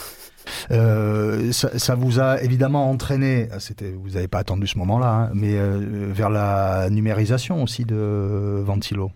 [0.71, 5.31] euh, ça, ça vous a évidemment entraîné, c'était, vous n'avez pas attendu ce moment-là, hein,
[5.33, 9.11] mais euh, vers la numérisation aussi de Ventilo.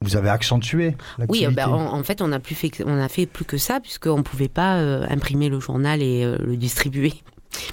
[0.00, 0.94] Vous avez accentué
[1.28, 3.80] Oui, bah, en, en fait, on a, plus fait, on a fait plus que ça,
[3.80, 7.14] puisqu'on ne pouvait pas euh, imprimer le journal et euh, le distribuer.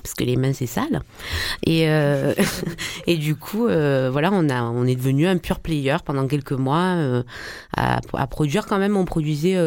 [0.01, 1.01] Parce que les mains, c'est sale.
[1.65, 2.33] Et, euh,
[3.07, 6.53] et du coup, euh, voilà, on, a, on est devenu un pur player pendant quelques
[6.53, 7.23] mois euh,
[7.75, 8.65] à, à produire.
[8.65, 9.57] Quand même, on produisait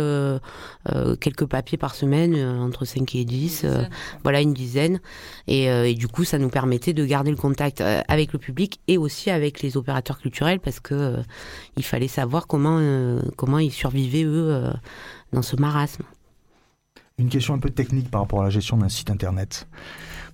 [1.20, 3.82] quelques papiers par semaine, entre 5 et 10, euh,
[4.22, 5.00] voilà, une dizaine.
[5.46, 8.98] Et, et du coup, ça nous permettait de garder le contact avec le public et
[8.98, 11.16] aussi avec les opérateurs culturels, parce que
[11.76, 12.80] il fallait savoir comment,
[13.36, 14.62] comment ils survivaient, eux,
[15.32, 16.04] dans ce marasme.
[17.18, 19.66] Une question un peu technique par rapport à la gestion d'un site internet.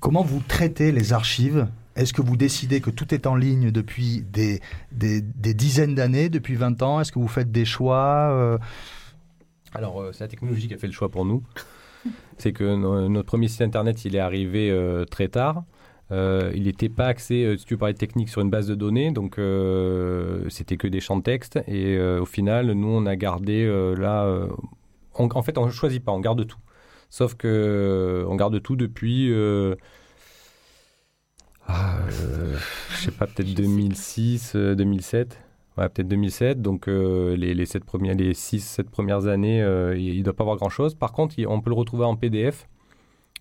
[0.00, 1.66] Comment vous traitez les archives?
[1.96, 4.60] Est-ce que vous décidez que tout est en ligne depuis des,
[4.92, 7.00] dizaines d'années, depuis 20 ans?
[7.00, 8.58] Est-ce que vous faites des choix euh,
[9.72, 11.42] Alors, euh, c'est la technologie qui a fait le choix pour nous.
[12.36, 15.64] C'est que no- notre premier site internet, il est arrivé euh, très tard.
[16.10, 19.34] Il n'était pas axé, si tu parlais technique, sur une base de données, donc
[20.48, 21.58] c'était que des champs de texte.
[21.66, 23.66] Et au final, nous, on a gardé
[23.96, 24.46] là.
[25.18, 26.58] on- en fait, on ne choisit pas, on garde tout.
[27.10, 29.30] Sauf que euh, on garde tout depuis.
[29.32, 29.74] euh,
[31.66, 32.56] ah, euh,
[32.90, 35.38] je sais pas, peut-être 2006, euh, 2007.
[35.78, 36.60] Ouais, peut-être 2007.
[36.60, 40.44] Donc, euh, les, les, sept premières, les 6-7 premières années, euh, il ne doit pas
[40.44, 40.94] avoir grand-chose.
[40.94, 42.68] Par contre, il- on peut le retrouver en PDF.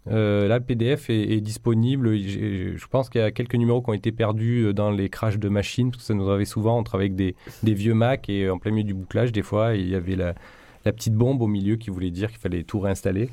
[0.09, 2.17] Euh, là, le PDF est, est disponible.
[2.17, 5.37] Je pense qu'il y a quelques numéros qui ont été perdus euh, dans les crashs
[5.37, 6.79] de machines, parce que ça nous arrivait souvent.
[6.79, 9.43] On travaillait avec des, des vieux Mac et euh, en plein milieu du bouclage, des
[9.43, 10.33] fois, il y avait la,
[10.85, 13.29] la petite bombe au milieu qui voulait dire qu'il fallait tout réinstaller.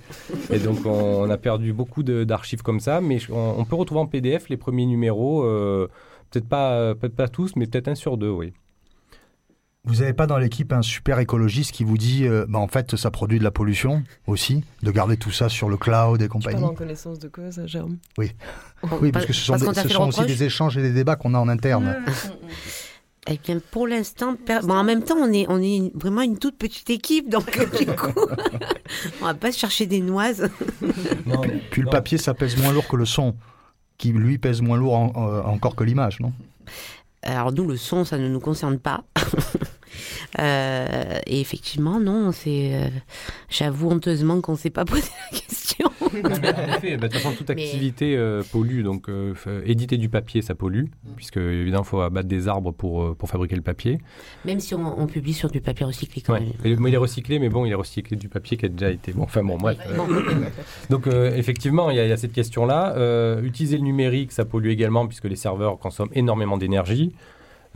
[0.51, 0.90] Et donc on,
[1.24, 4.07] on a perdu beaucoup de- d'archives comme ça, mais je- on, on peut retrouver en
[4.07, 5.88] PDF les premiers numéros, euh,
[6.30, 8.53] peut-être pas, peut pas tous, mais peut-être un sur deux, oui.
[9.84, 12.96] Vous n'avez pas dans l'équipe un super écologiste qui vous dit, euh, bah, en fait,
[12.96, 16.61] ça produit de la pollution aussi, de garder tout ça sur le cloud et compagnie
[16.61, 17.96] parles en connaissance de cause, Jérôme
[19.01, 21.32] Oui, parce que ce sont, des- ce sont aussi des échanges et des débats qu'on
[21.32, 21.96] a en interne.
[23.28, 26.22] Eh bien, pour l'instant, per- bon, en même temps, on est, on est une- vraiment
[26.22, 28.12] une toute petite équipe, donc euh, du coup,
[29.20, 30.48] on va pas se chercher des noises.
[31.26, 31.90] Non, Puis le non.
[31.92, 33.34] papier, ça pèse moins lourd que le son,
[33.98, 36.32] qui lui pèse moins lourd en- euh, encore que l'image, non?
[37.22, 39.04] Alors nous, le son, ça ne nous concerne pas.
[40.38, 42.70] Euh, et effectivement, non, c'est.
[42.74, 42.88] euh,
[43.48, 45.90] J'avoue honteusement qu'on ne s'est pas posé la question.
[46.12, 48.82] Bah, de toute façon, toute activité euh, pollue.
[48.82, 49.07] Donc,
[49.64, 50.86] éditer du papier, ça pollue,
[51.16, 53.98] puisque évidemment, il faut abattre des arbres pour, pour fabriquer le papier.
[54.44, 56.40] Même si on, on publie sur du papier recyclé quand Ouais.
[56.40, 56.53] même.
[56.64, 58.90] Et, mais il est recyclé, mais bon, il est recyclé du papier qui a déjà
[58.90, 59.12] été.
[59.12, 59.78] Bon, enfin bon, bref.
[60.90, 63.38] Donc, effectivement, il y, a- il y a cette question-là.
[63.42, 67.12] Utiliser le numérique, ça pollue également, puisque les serveurs consomment énormément d'énergie.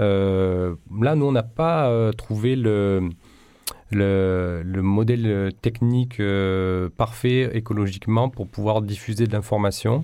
[0.00, 3.08] Euh, là, nous, on n'a pas euh, trouvé le,
[3.90, 6.20] le, le modèle euh, technique
[6.96, 10.02] parfait écologiquement pour pouvoir diffuser de l'information.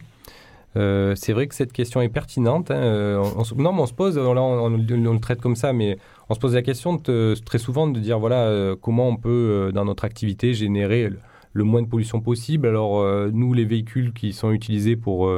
[0.76, 2.70] C'est vrai que cette question est pertinente.
[2.70, 3.20] hein.
[3.36, 6.38] On, non, mais on se pose, on, on- le- traite comme ça, mais on se
[6.38, 11.11] pose la question très souvent de dire voilà comment on peut dans notre activité générer
[11.55, 12.68] le, moins de pollution possible.
[12.68, 15.28] Alors nous, les véhicules qui sont utilisés pour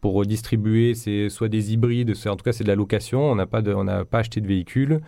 [0.00, 3.22] pour distribuer, c'est soit des hybrides, c'est- en tout cas c'est de la location.
[3.30, 5.00] On n'a pas de, on n'a pas acheté de véhicule.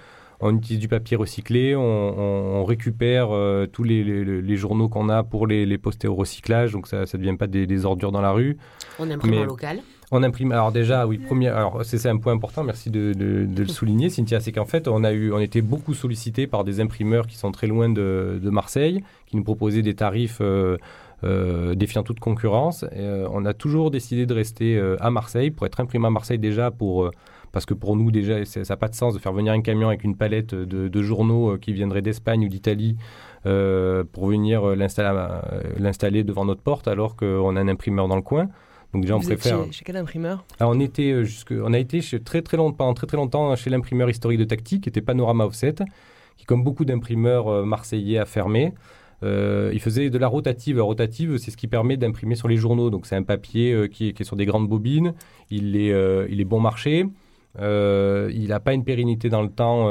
[0.45, 4.88] On utilise du papier recyclé, on, on- on récupère euh, tous les, les- les journaux
[4.88, 7.84] qu'on a pour les, les poster au recyclage, donc ça ne devient pas des, des
[7.86, 8.57] ordures dans la rue.
[8.99, 9.78] On imprime en local.
[10.14, 10.53] On imprime.
[10.53, 11.49] Alors déjà, oui, premier.
[11.49, 12.64] Alors c'est c'est un point important.
[12.64, 14.40] Merci de, de- de le souligner, Cynthia.
[14.40, 17.51] C'est qu'en fait, on a eu, on était beaucoup sollicité par des imprimeurs qui sont
[17.53, 20.76] très loin de, de Marseille, qui nous proposaient des tarifs euh,
[21.25, 22.85] euh, défiant toute concurrence.
[22.95, 26.39] Euh, on a toujours décidé de rester euh, à Marseille pour être imprimé à Marseille
[26.39, 27.11] déjà pour.
[27.53, 29.89] parce que pour nous, déjà, ça n'a pas de sens de faire venir un camion
[29.89, 32.97] avec une palette de, de journaux qui viendraient d'Espagne ou d'Italie
[33.45, 34.64] pour venir
[35.79, 38.49] l'installer devant notre porte alors qu'on a un imprimeur dans le coin.
[38.93, 39.64] Donc déjà, on Vous êtes préfère.
[39.64, 40.45] chez, chez quel imprimeur?
[40.61, 43.16] Alors, on était euh, jusque, on a été chez très très longtemps, pendant très très
[43.16, 45.77] longtemps chez l'imprimeur historique de Tactique, qui était Panorama Offset,
[46.37, 48.73] qui comme beaucoup d'imprimeurs euh, marseillais a fermé.
[49.23, 50.81] Euh, il faisait de la rotative.
[50.81, 52.91] Rotative, c'est ce qui permet d'imprimer sur les journaux.
[52.91, 55.14] Donc c'est un papier euh, qui, est, sur des grandes bobines.
[55.51, 57.07] Il est, euh, il est bon marché.
[57.59, 59.87] Il n'a pas une pérennité dans le temps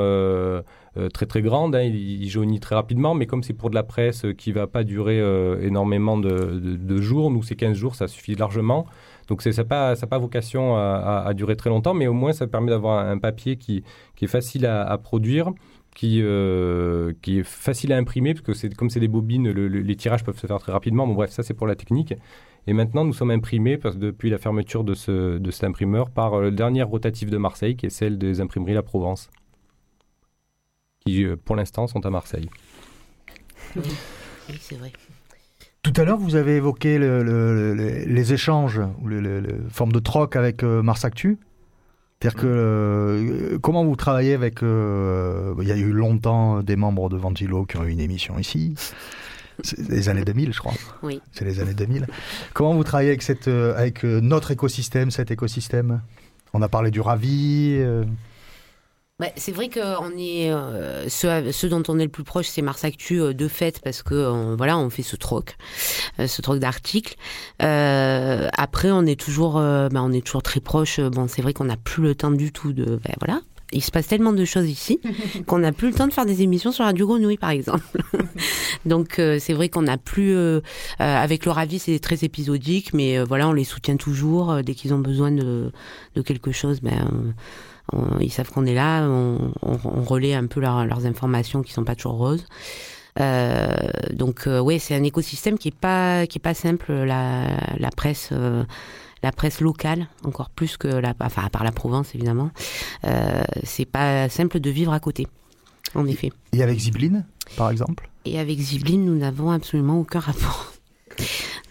[1.14, 1.76] très très grande.
[1.76, 1.84] hein.
[1.84, 5.20] Il, jaunit très rapidement, mais comme c'est pour de la presse qui va pas durer
[5.64, 8.88] énormément de, jours, nous c'est 15 jours, ça suffit largement.
[9.28, 12.72] Donc ça n'a pas, pas vocation à, durer très longtemps, mais au moins ça permet
[12.72, 13.84] d'avoir un, papier qui,
[14.20, 15.52] est facile à produire,
[15.96, 19.68] qui, euh, qui est facile à imprimer, parce que c'est, comme c'est des bobines, le-
[19.68, 21.06] le- les tirages peuvent se faire très rapidement.
[21.08, 22.14] Bon bref, ça c'est pour la technique.
[22.68, 26.10] Et maintenant nous sommes imprimés, parce que depuis la fermeture de, ce, de cet imprimeur,
[26.10, 29.30] par euh, le dernier rotatif de Marseille, qui est celle des imprimeries La Provence,
[31.06, 32.50] qui euh, pour l'instant sont à Marseille.
[33.76, 33.84] Oui,
[34.60, 34.92] c'est vrai.
[35.84, 39.64] Tout à l'heure, vous avez évoqué le- le- le- les échanges, ou le, le- le-
[39.70, 41.38] forme de troc avec euh, Mars Actu.
[42.22, 47.10] C'est-à-dire que euh, comment vous travaillez avec euh, Il y a eu longtemps des membres
[47.10, 48.76] de Ventilo qui ont eu une émission ici.
[49.64, 50.74] C'est les années 2000, je crois.
[51.02, 51.20] Oui.
[51.32, 52.06] C'est les années 2000.
[52.54, 56.02] Comment vous travaillez avec, cette, euh, avec notre écosystème, cet écosystème?
[56.54, 57.78] On a parlé du ravi.
[57.80, 58.04] euh,
[59.22, 62.84] Bah, c'est vrai que on est euh, dont on est le plus proche, c'est Mars
[62.84, 65.58] Actu euh, de fait parce que euh, voilà, on fait ce troc,
[66.20, 67.14] euh, ce troc d'articles.
[67.60, 71.00] Après, on est toujours, bah, on est toujours très proche.
[71.00, 73.42] Bon, c'est vrai qu'on n'a plus le temps du tout de, bah, voilà.
[73.74, 75.00] Il se passe tellement de choses ici
[75.48, 77.86] qu'on n'a plus le temps de faire des émissions sur Radio Grenouille, par exemple.
[78.86, 80.60] Donc euh, c'est vrai qu'on n'a plus, euh, euh,
[81.00, 85.00] avec le Ravi, c'est très épisodique, mais voilà, on les soutient toujours dès qu'ils ont
[85.00, 85.72] besoin de,
[86.16, 86.82] de quelque chose.
[86.82, 87.34] Ben,
[87.94, 91.06] on- on- ils savent qu'on est là, on, on- on relaie un peu leur- leurs
[91.06, 92.46] informations qui sont pas toujours roses.
[93.20, 93.68] Euh,
[94.14, 97.44] donc euh, ouais, c'est un écosystème qui est pas qui est pas simple la,
[97.78, 98.64] la presse euh,
[99.22, 102.52] la presse locale encore plus que la enfin à part la Provence évidemment.
[103.06, 105.28] Euh, c'est pas simple de vivre à côté.
[105.94, 106.32] En effet.
[106.54, 107.26] Et avec Zibline,
[107.58, 108.10] par exemple?
[108.24, 110.72] Et avec Zibline, nous n'avons absolument aucun rapport.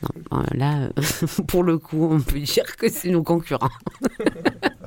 [0.02, 3.70] Non, euh, là, euh, pour le coup, on peut dire que c'est nos concurrents.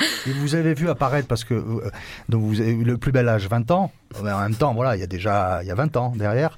[0.00, 1.90] Et vous avez vu apparaître, parce que euh,
[2.28, 3.92] donc vous avez eu le plus bel âge, 20 ans,
[4.22, 6.56] Mais en même temps, voilà, il y a déjà il y a 20 ans derrière.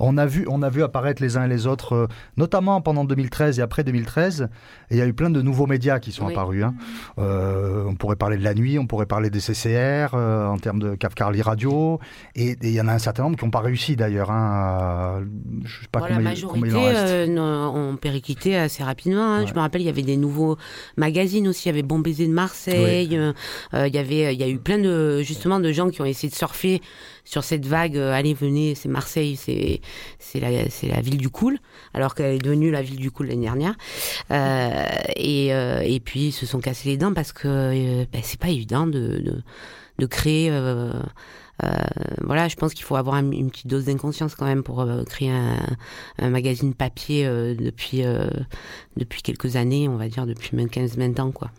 [0.00, 2.06] On a vu, on a vu apparaître les uns et les autres, euh,
[2.36, 4.48] notamment pendant 2013 et après 2013.
[4.90, 6.32] Et il y a eu plein de nouveaux médias qui sont Oui.
[6.32, 6.64] apparus.
[6.64, 6.74] hein.
[7.18, 10.78] Euh, on pourrait parler de la nuit, on pourrait parler des CCR euh, en termes
[10.78, 11.98] de Kafkarli Radio.
[12.34, 14.30] Et il y en a un certain nombre qui n'ont pas réussi d'ailleurs.
[14.30, 15.22] Hein.
[15.64, 17.06] Je sais pas la combien, combien majorité il en reste.
[17.06, 19.34] euh, ont périclité assez rapidement.
[19.36, 19.46] hein.
[19.46, 20.56] Je me rappelle, il y avait des nouveaux
[20.96, 21.68] magazines aussi.
[21.68, 23.16] Il y avait Bon Baiser de Marseille.
[23.16, 23.32] euh,
[23.74, 26.04] euh, il y avait, il y a eu plein de justement de gens qui ont
[26.04, 26.80] essayé de surfer
[27.28, 27.96] sur cette vague.
[27.98, 29.80] euh, allez, venez, c'est Marseille, c'est
[30.18, 31.58] c'est la c'est la ville du cool,
[31.92, 33.74] alors qu'elle est devenue la ville du cool l'année dernière.
[34.30, 38.40] Euh, et euh, et puis ils se sont cassés les dents parce que ben, c'est
[38.40, 39.42] pas évident de de,
[39.98, 40.50] de créer.
[42.22, 45.30] voilà, je pense qu'il faut avoir un- une petite dose d'inconscience quand même pour créer
[45.30, 45.58] un,
[46.18, 47.24] un magazine papier
[47.58, 48.02] depuis
[48.96, 51.50] depuis quelques années, on va dire depuis même 15-20 ans quoi.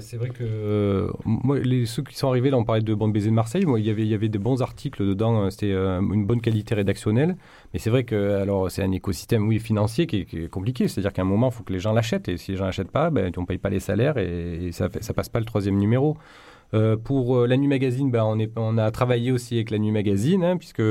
[0.00, 3.30] C'est vrai que euh, moi, ceux qui sont arrivés, là, on parlait de Bande Baiser
[3.30, 3.64] de Marseille.
[3.64, 5.44] Moi, il y avait, il des bons articles dedans.
[5.44, 7.36] euh, C'était euh, une bonne qualité rédactionnelle.
[7.72, 10.88] Mais c'est vrai que alors c'est un écosystème, oui, financier qui est, compliqué.
[10.88, 12.28] C'est-à-dire qu'à un moment, il faut que les gens l'achètent.
[12.28, 15.12] Et si les gens l'achètent pas, ben, on paye pas les salaires et, ça, fait-
[15.12, 16.16] passe pas le troisième numéro.
[16.74, 18.24] Euh, pour la Nuit Magazine, ben,
[18.56, 20.82] on, a travaillé aussi avec la Nuit Magazine, hein, puisque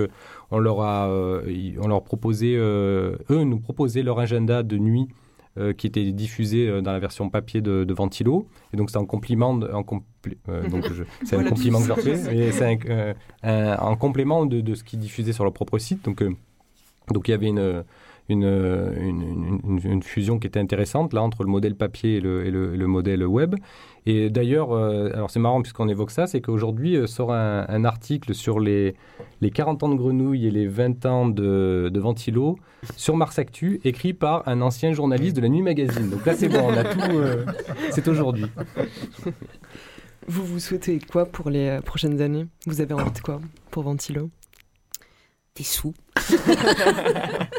[0.51, 5.07] on leur a, euh, on leur proposait, eux nous proposaient leur agenda de nuit
[5.59, 8.47] euh, qui était diffusé euh, dans la version papier de, de Ventilo.
[8.73, 11.49] Et donc c'est en compliment, en compli- euh, donc je- c'est un Voilà.
[11.49, 15.33] compliment que je fais, c'est un, euh, un- en complément de, de ce qu'ils diffusaient
[15.33, 16.03] sur leur propre site.
[16.05, 16.23] Donc
[17.13, 17.83] donc il y avait une
[18.29, 22.51] une, une, une- fusion qui était intéressante là entre le modèle papier et le, et
[22.51, 23.55] le, et le modèle web.
[24.05, 27.83] Et d'ailleurs, euh, alors c'est marrant puisqu'on évoque ça, c'est qu'aujourd'hui euh, sort un, un
[27.85, 28.95] article sur les,
[29.41, 32.57] les 40 ans de Grenouille et les 20 ans de, de Ventilo
[32.95, 36.09] sur Mars Actu, écrit par un ancien journaliste de la Nuit Magazine.
[36.09, 37.45] Donc là c'est bon, on a tout, euh,
[37.91, 38.45] c'est aujourd'hui.
[40.27, 42.45] Vous vous souhaitez quoi pour les euh, prochaines années?
[42.67, 44.29] Vous avez envie de quoi pour Ventilo?
[45.55, 45.93] Des sous.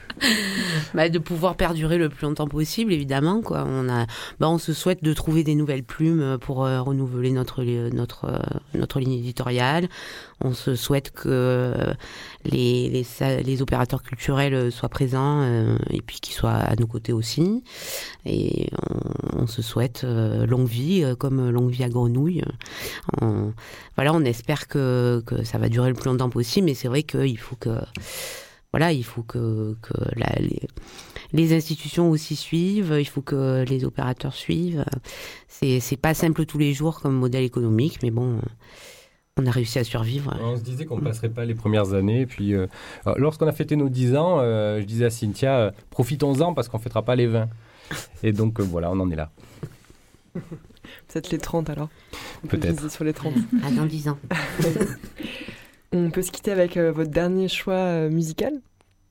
[0.93, 3.41] Bah, de pouvoir perdurer le plus longtemps possible, évidemment.
[3.41, 3.63] Quoi.
[3.65, 4.07] On, a,
[4.39, 8.39] bah, on se souhaite de trouver des nouvelles plumes pour euh, renouveler notre, notre, euh,
[8.73, 9.87] notre ligne éditoriale.
[10.43, 11.93] On se souhaite que euh,
[12.45, 17.13] les, les, les opérateurs culturels soient présents euh, et puis qu'ils soient à nos côtés
[17.13, 17.63] aussi.
[18.25, 18.69] Et
[19.37, 22.43] on, se souhaite euh, longue vie, euh, comme longue vie à Grenouille.
[23.95, 27.03] Voilà, on espère que, que ça va durer le plus longtemps possible, mais c'est vrai
[27.03, 27.77] qu'il faut que
[28.71, 30.61] voilà, il faut que, que la- les,
[31.33, 34.85] les institutions aussi suivent, il faut que les opérateurs suivent.
[35.47, 38.39] C'est c'est pas simple tous les jours comme modèle économique, mais bon,
[39.37, 40.37] on a réussi à survivre.
[40.41, 42.25] On se disait qu'on ne passerait pas les premières années.
[42.25, 42.67] Puis, euh,
[43.17, 46.77] lorsqu'on a fêté nos 10 ans, euh, je disais à Cynthia, euh, profitons-en parce qu'on
[46.77, 47.47] ne fêtera pas les 20.
[48.23, 49.31] Et donc, euh, voilà, on en est là.
[50.33, 51.89] Peut-être les 30 alors
[52.43, 52.75] On peut Peut-être.
[52.77, 53.33] viser sur les 30.
[53.63, 54.17] Ah, dans 10 ans.
[55.93, 58.53] On peut se quitter avec euh, votre dernier choix euh, musical.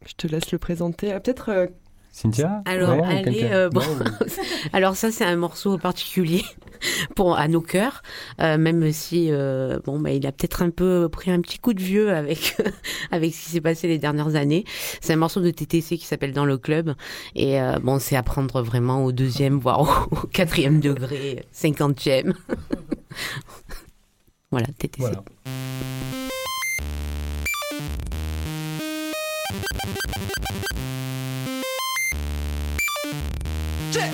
[0.06, 1.12] Je te laisse le présenter.
[1.12, 1.66] Ah, Peut-être euh,
[2.12, 3.80] Cynthia Alors, Non, allez, quelqu'un euh, bon.
[3.80, 4.04] Non,
[4.72, 6.42] Alors ça, c'est un morceau particulier
[7.16, 8.02] pour à nos cœurs,
[8.40, 11.72] euh, même si euh, bon, bah, il a peut-être un peu pris un petit coup
[11.74, 12.56] de vieux avec
[13.10, 14.64] avec ce qui s'est passé les dernières années.
[15.00, 16.94] C'est un morceau de TTC qui s'appelle Dans le club,
[17.36, 22.34] et euh, bon, c'est à prendre vraiment au deuxième, voire au, au quatrième degré, cinquantième.
[24.50, 24.98] voilà, TTC.
[24.98, 25.22] Voilà.
[33.90, 34.06] TTC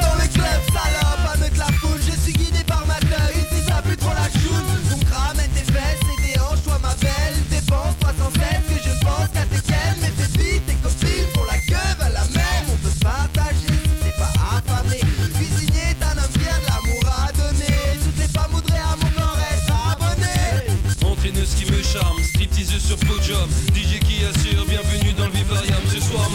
[0.00, 3.80] dans le club, salope, avec la foule, je suis guidé par ma teuf, ici ça
[3.82, 4.66] pue trop la choule.
[4.90, 9.28] Donc ramène tes fesses et des hanches, toi ma belle, dépense 307, que je pense
[9.32, 12.76] qu'à tes quelles, mais tes filles, tes copines, pour la queue à la même, on
[12.78, 14.98] peut partager, c'est pas affamé.
[15.36, 19.38] Cuisinier, t'as un homme de l'amour à donner, toutes les femmes voudraient à mon corps
[19.52, 20.66] être abonnées.
[21.04, 23.48] Entraîneuse qui me charme, stripteaseuse sur podium.
[23.72, 24.00] DJ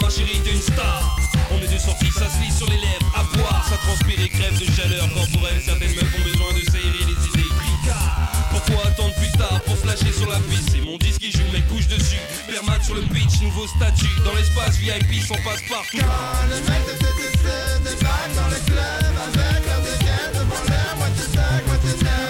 [0.00, 1.16] ma chérie t'es une star.
[1.50, 4.28] On est deux sorties, ça se lit sur les lèvres À boire, ça transpire et
[4.28, 7.50] crève de chaleur corporelle Certaines meufs ont besoin de s'aérer les idées
[8.50, 10.70] Pourquoi attendre plus tard pour se lâcher sur la piste?
[10.72, 14.08] C'est mon disque qui joue, mes couches dessus Permat sur le pitch, nouveau statut.
[14.24, 17.42] Dans l'espace VIP, son passe partout Le mec de TTC
[18.36, 20.96] dans le club avec leur dégaine devant l'air,
[21.34, 22.21] sac, moitié nerd, soudain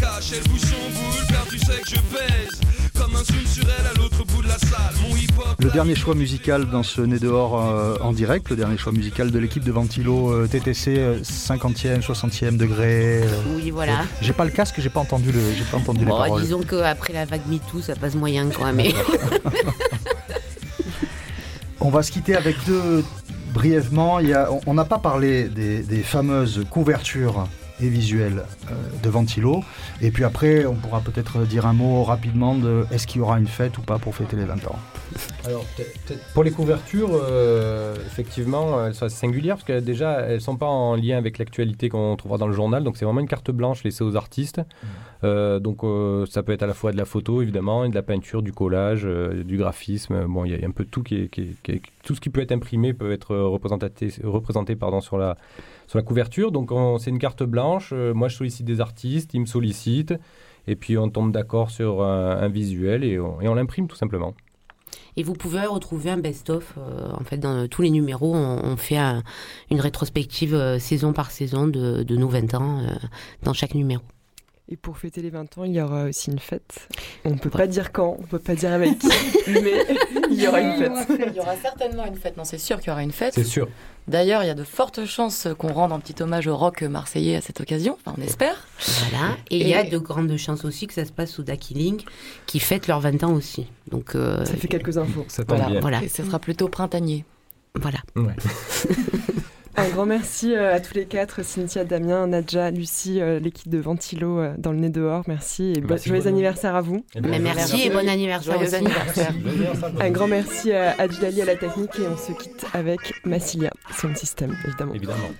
[0.00, 2.60] cool car tu sais que je pèse
[2.98, 4.94] comme un zoom sur elle à l'autre bout de la salle.
[5.02, 5.54] Mon hip hop.
[5.62, 9.30] Le dernier choix musical dans ce Nez dehors euh, en direct, le dernier choix musical
[9.30, 13.22] de l'équipe de Ventilo euh, TTC, euh, 50e, 60e degré.
[13.22, 13.28] euh.
[13.56, 14.04] Oui, voilà.
[14.20, 16.42] J'ai pas le casque, j'ai pas entendu, le, j'ai pas entendu les Bon, paroles.
[16.42, 18.72] disons qu'après la vague MeToo, ça passe moyen quoi.
[18.72, 18.92] Mais
[21.80, 23.04] On va se quitter avec deux
[23.52, 24.18] brièvement.
[24.20, 27.46] Il y a, on- on n'a pas parlé des, des fameuses couvertures
[27.80, 29.62] et visuels euh, de Ventilo.
[30.00, 33.38] Et puis après, on pourra peut-être dire un mot rapidement de est-ce qu'il y aura
[33.38, 34.78] une fête ou pas pour fêter les 20 ans.
[35.46, 40.40] Alors, peut-être pour les couvertures, euh, effectivement, elles sont assez singulières parce que déjà, elles
[40.40, 42.82] sont pas en lien avec l'actualité qu'on trouvera dans le journal.
[42.82, 44.60] Donc, c'est vraiment une carte blanche laissée aux artistes.
[45.22, 47.94] Euh, donc, euh, ça peut être à la fois de la photo, évidemment, et de
[47.94, 50.24] la peinture, du collage, euh, du graphisme.
[50.26, 51.72] Bon, il y, a- il y a un peu tout qui est, qui est- qui
[51.72, 53.90] est- tout ce qui peut être imprimé peut être représenté,
[54.24, 55.36] représenté pardon, sur la
[55.86, 56.50] sur la couverture.
[56.50, 57.90] Donc, on- c'est une carte blanche.
[57.92, 60.14] Euh, moi, je sollicite des artistes, ils me sollicitent.
[60.66, 63.96] Et puis, on tombe d'accord sur un, un visuel et on, et on l'imprime tout
[63.96, 64.32] simplement.
[65.16, 66.74] Et vous pouvez retrouver un best-of.
[66.78, 69.22] euh, en fait, dans tous les numéros, on, fait un-
[69.70, 72.92] une rétrospective euh, saison par saison de, nos 20 ans euh,
[73.42, 74.02] dans chaque numéro.
[74.70, 76.88] Et pour fêter les 20 ans, il y aura aussi une fête.
[77.26, 79.08] On peut pas dire quand, on peut pas dire avec qui,
[79.46, 79.84] mais
[80.30, 80.92] il y aura une fête.
[81.28, 82.38] Il y aura certainement une fête.
[82.38, 83.34] Non, c'est sûr qu'il y aura une fête.
[83.34, 83.68] C'est sûr.
[84.08, 87.36] D'ailleurs, il y a de fortes chances qu'on rende un petit hommage au rock marseillais
[87.36, 87.98] à cette occasion.
[88.04, 88.66] Enfin, on espère.
[89.10, 89.36] Voilà.
[89.50, 92.04] Et il y a de grandes chances aussi que ça se passe sous Ducky Link,
[92.46, 93.66] qui fête leurs 20 ans aussi.
[93.90, 95.26] Donc, euh, Ça fait quelques infos.
[95.28, 95.72] Ça tombe Voilà.
[95.72, 95.80] bien.
[95.80, 96.02] voilà.
[96.02, 97.26] Et ce sera plutôt printanier.
[97.74, 97.98] Voilà.
[98.16, 98.32] Ouais.
[99.76, 103.78] Un grand merci euh, à tous les quatre, Cynthia, Damien, Nadja, Lucie, euh, l'équipe de
[103.78, 105.24] Ventilo euh, dans le nez dehors.
[105.26, 107.04] Merci et bo- Merci joyeux anniversaire à vous.
[107.20, 107.82] Merci, merci.
[107.82, 108.76] et bon anniversaire Joyeux aussi.
[108.76, 109.32] anniversaire.
[110.00, 113.70] Un grand merci à Adjali à la technique et on se quitte avec Massilia,
[114.00, 114.94] son système évidemment.
[114.94, 115.30] Évidemment.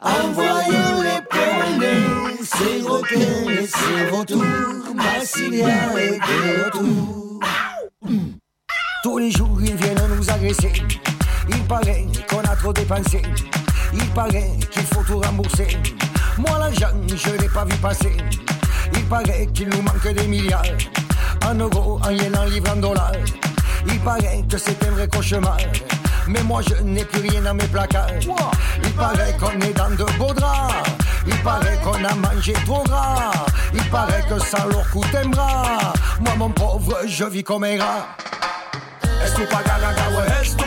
[0.00, 7.23] En voyant les promener, ces requins et ces vautours, Massilia est de retour.
[9.04, 10.72] Tous les jours, ils viennent nous agresser.
[11.50, 13.20] Il paraît qu'on a trop dépensé.
[13.92, 15.76] Il paraît qu'il faut tout rembourser.
[16.38, 18.16] Moi, l'argent, je l'ai pas vu passer.
[18.94, 20.64] Il paraît qu'il nous manque des milliards.
[21.46, 23.12] En euros, en yens, en livres, en dollars.
[23.88, 25.58] Il paraît que c'est un vrai cauchemar.
[26.26, 28.08] Mais moi, je n'ai plus rien dans mes placards.
[28.82, 30.88] Il paraît qu'on est dans de beaux draps.
[31.26, 33.32] Il paraît qu'on a mangé trop gras.
[33.74, 35.92] Il paraît que ça leur coûte un bras.
[36.20, 38.06] Moi, mon pauvre, je vis comme un rat.
[39.24, 40.63] Es tu pagar gaga, ouais, es tu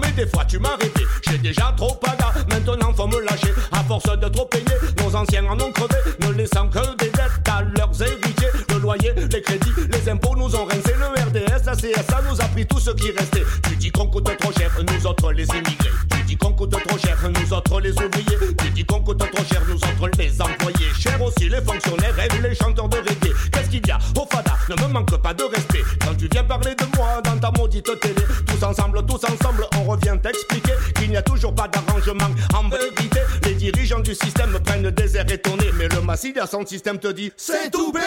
[0.00, 1.04] mais des fois tu m'as arrêté.
[1.28, 3.52] J'ai déjà trop paga, maintenant faut me lâcher.
[3.72, 4.64] À force de trop payer,
[5.02, 8.48] nos anciens en ont crevé, ne laissant que des dettes à leurs héritiers.
[8.70, 10.94] Le loyer, les crédits, les impôts nous ont rincé.
[10.98, 13.44] Le RDS, la CSA nous a pris tout ce qui restait.
[13.62, 15.90] Tu dis qu'on coûte trop cher, nous autres les immigrés.
[16.10, 18.54] Tu dis qu'on coûte trop cher, nous autres les ouvriers.
[18.58, 20.90] Tu dis qu'on coûte trop cher, nous autres les employés.
[20.98, 23.32] Cher aussi les fonctionnaires et les chanteurs de reggae.
[23.52, 24.54] Qu'est-ce qu'il y a au fada?
[24.68, 25.84] Ne me manque pas de respect.
[26.00, 30.16] Quand tu viens parler de moi dans ta maudite télé, tous ensemble, tous ensemble, revient
[30.22, 32.30] t'expliquer qu'il n'y a toujours pas d'arrangement.
[32.54, 35.70] En vérité, les dirigeants du système prennent des airs étonnés.
[35.74, 38.04] Mais le Massilia, son système te dit c'est tout payé.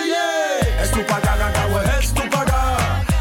[0.82, 2.60] Es tu ouais, es tu pagar.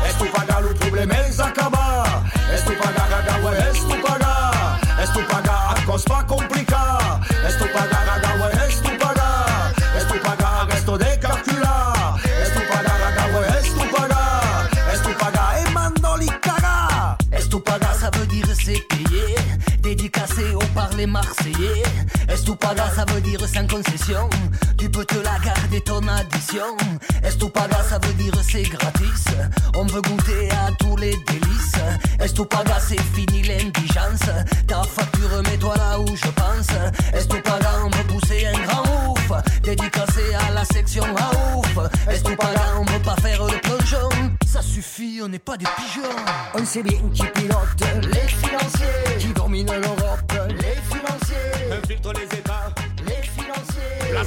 [0.09, 2.25] Es tu pagar, o problema é acabar.
[2.53, 4.81] Es tu ouais, es tu pagar.
[5.01, 6.48] Es tu pagar, a coisa pra
[23.67, 24.29] concession.
[24.77, 26.77] Tu peux te la garder ton addition.
[27.53, 29.25] Paga, ça veut dire c'est gratis.
[29.75, 31.73] On veut goûter à tous les délices.
[32.51, 34.29] Paga, c'est fini l'indigence.
[34.67, 36.69] Ta facture, mets-toi là où je pense.
[37.43, 39.33] Paga, on peut pousser un grand ouf?
[39.63, 41.75] Dédicacé à la section à ouf.
[41.75, 44.09] Paga, on peut pas faire le plongeon?
[44.47, 46.17] Ça suffit, on n'est pas des pigeons.
[46.55, 49.98] On sait bien qui pilote Les financiers, qui domine l'Europe.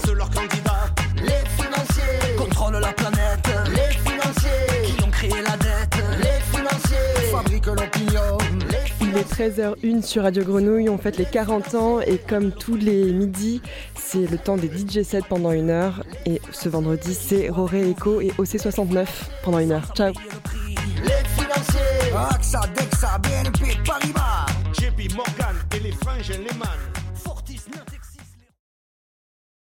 [0.01, 0.87] Financiers, leurs candidats.
[1.15, 7.65] les financiers, contrôlent la planète, les financiers, qui ont créé la dette, les financiers, Fabrique
[7.65, 8.37] l'opinion.
[8.69, 12.75] les Il est 13h01 sur Radio Grenouille, on fête les 40 ans et comme tous
[12.75, 13.61] les midis,
[13.95, 18.21] c'est le temps des DJ sets pendant une heure et ce vendredi c'est Roré Echo
[18.21, 19.05] et OC69
[19.43, 19.93] pendant une heure.
[19.95, 20.75] Ciao le prix.
[22.13, 24.45] AXA, Dexa, BNP, Paribas.
[24.73, 25.91] JP Morgan et les.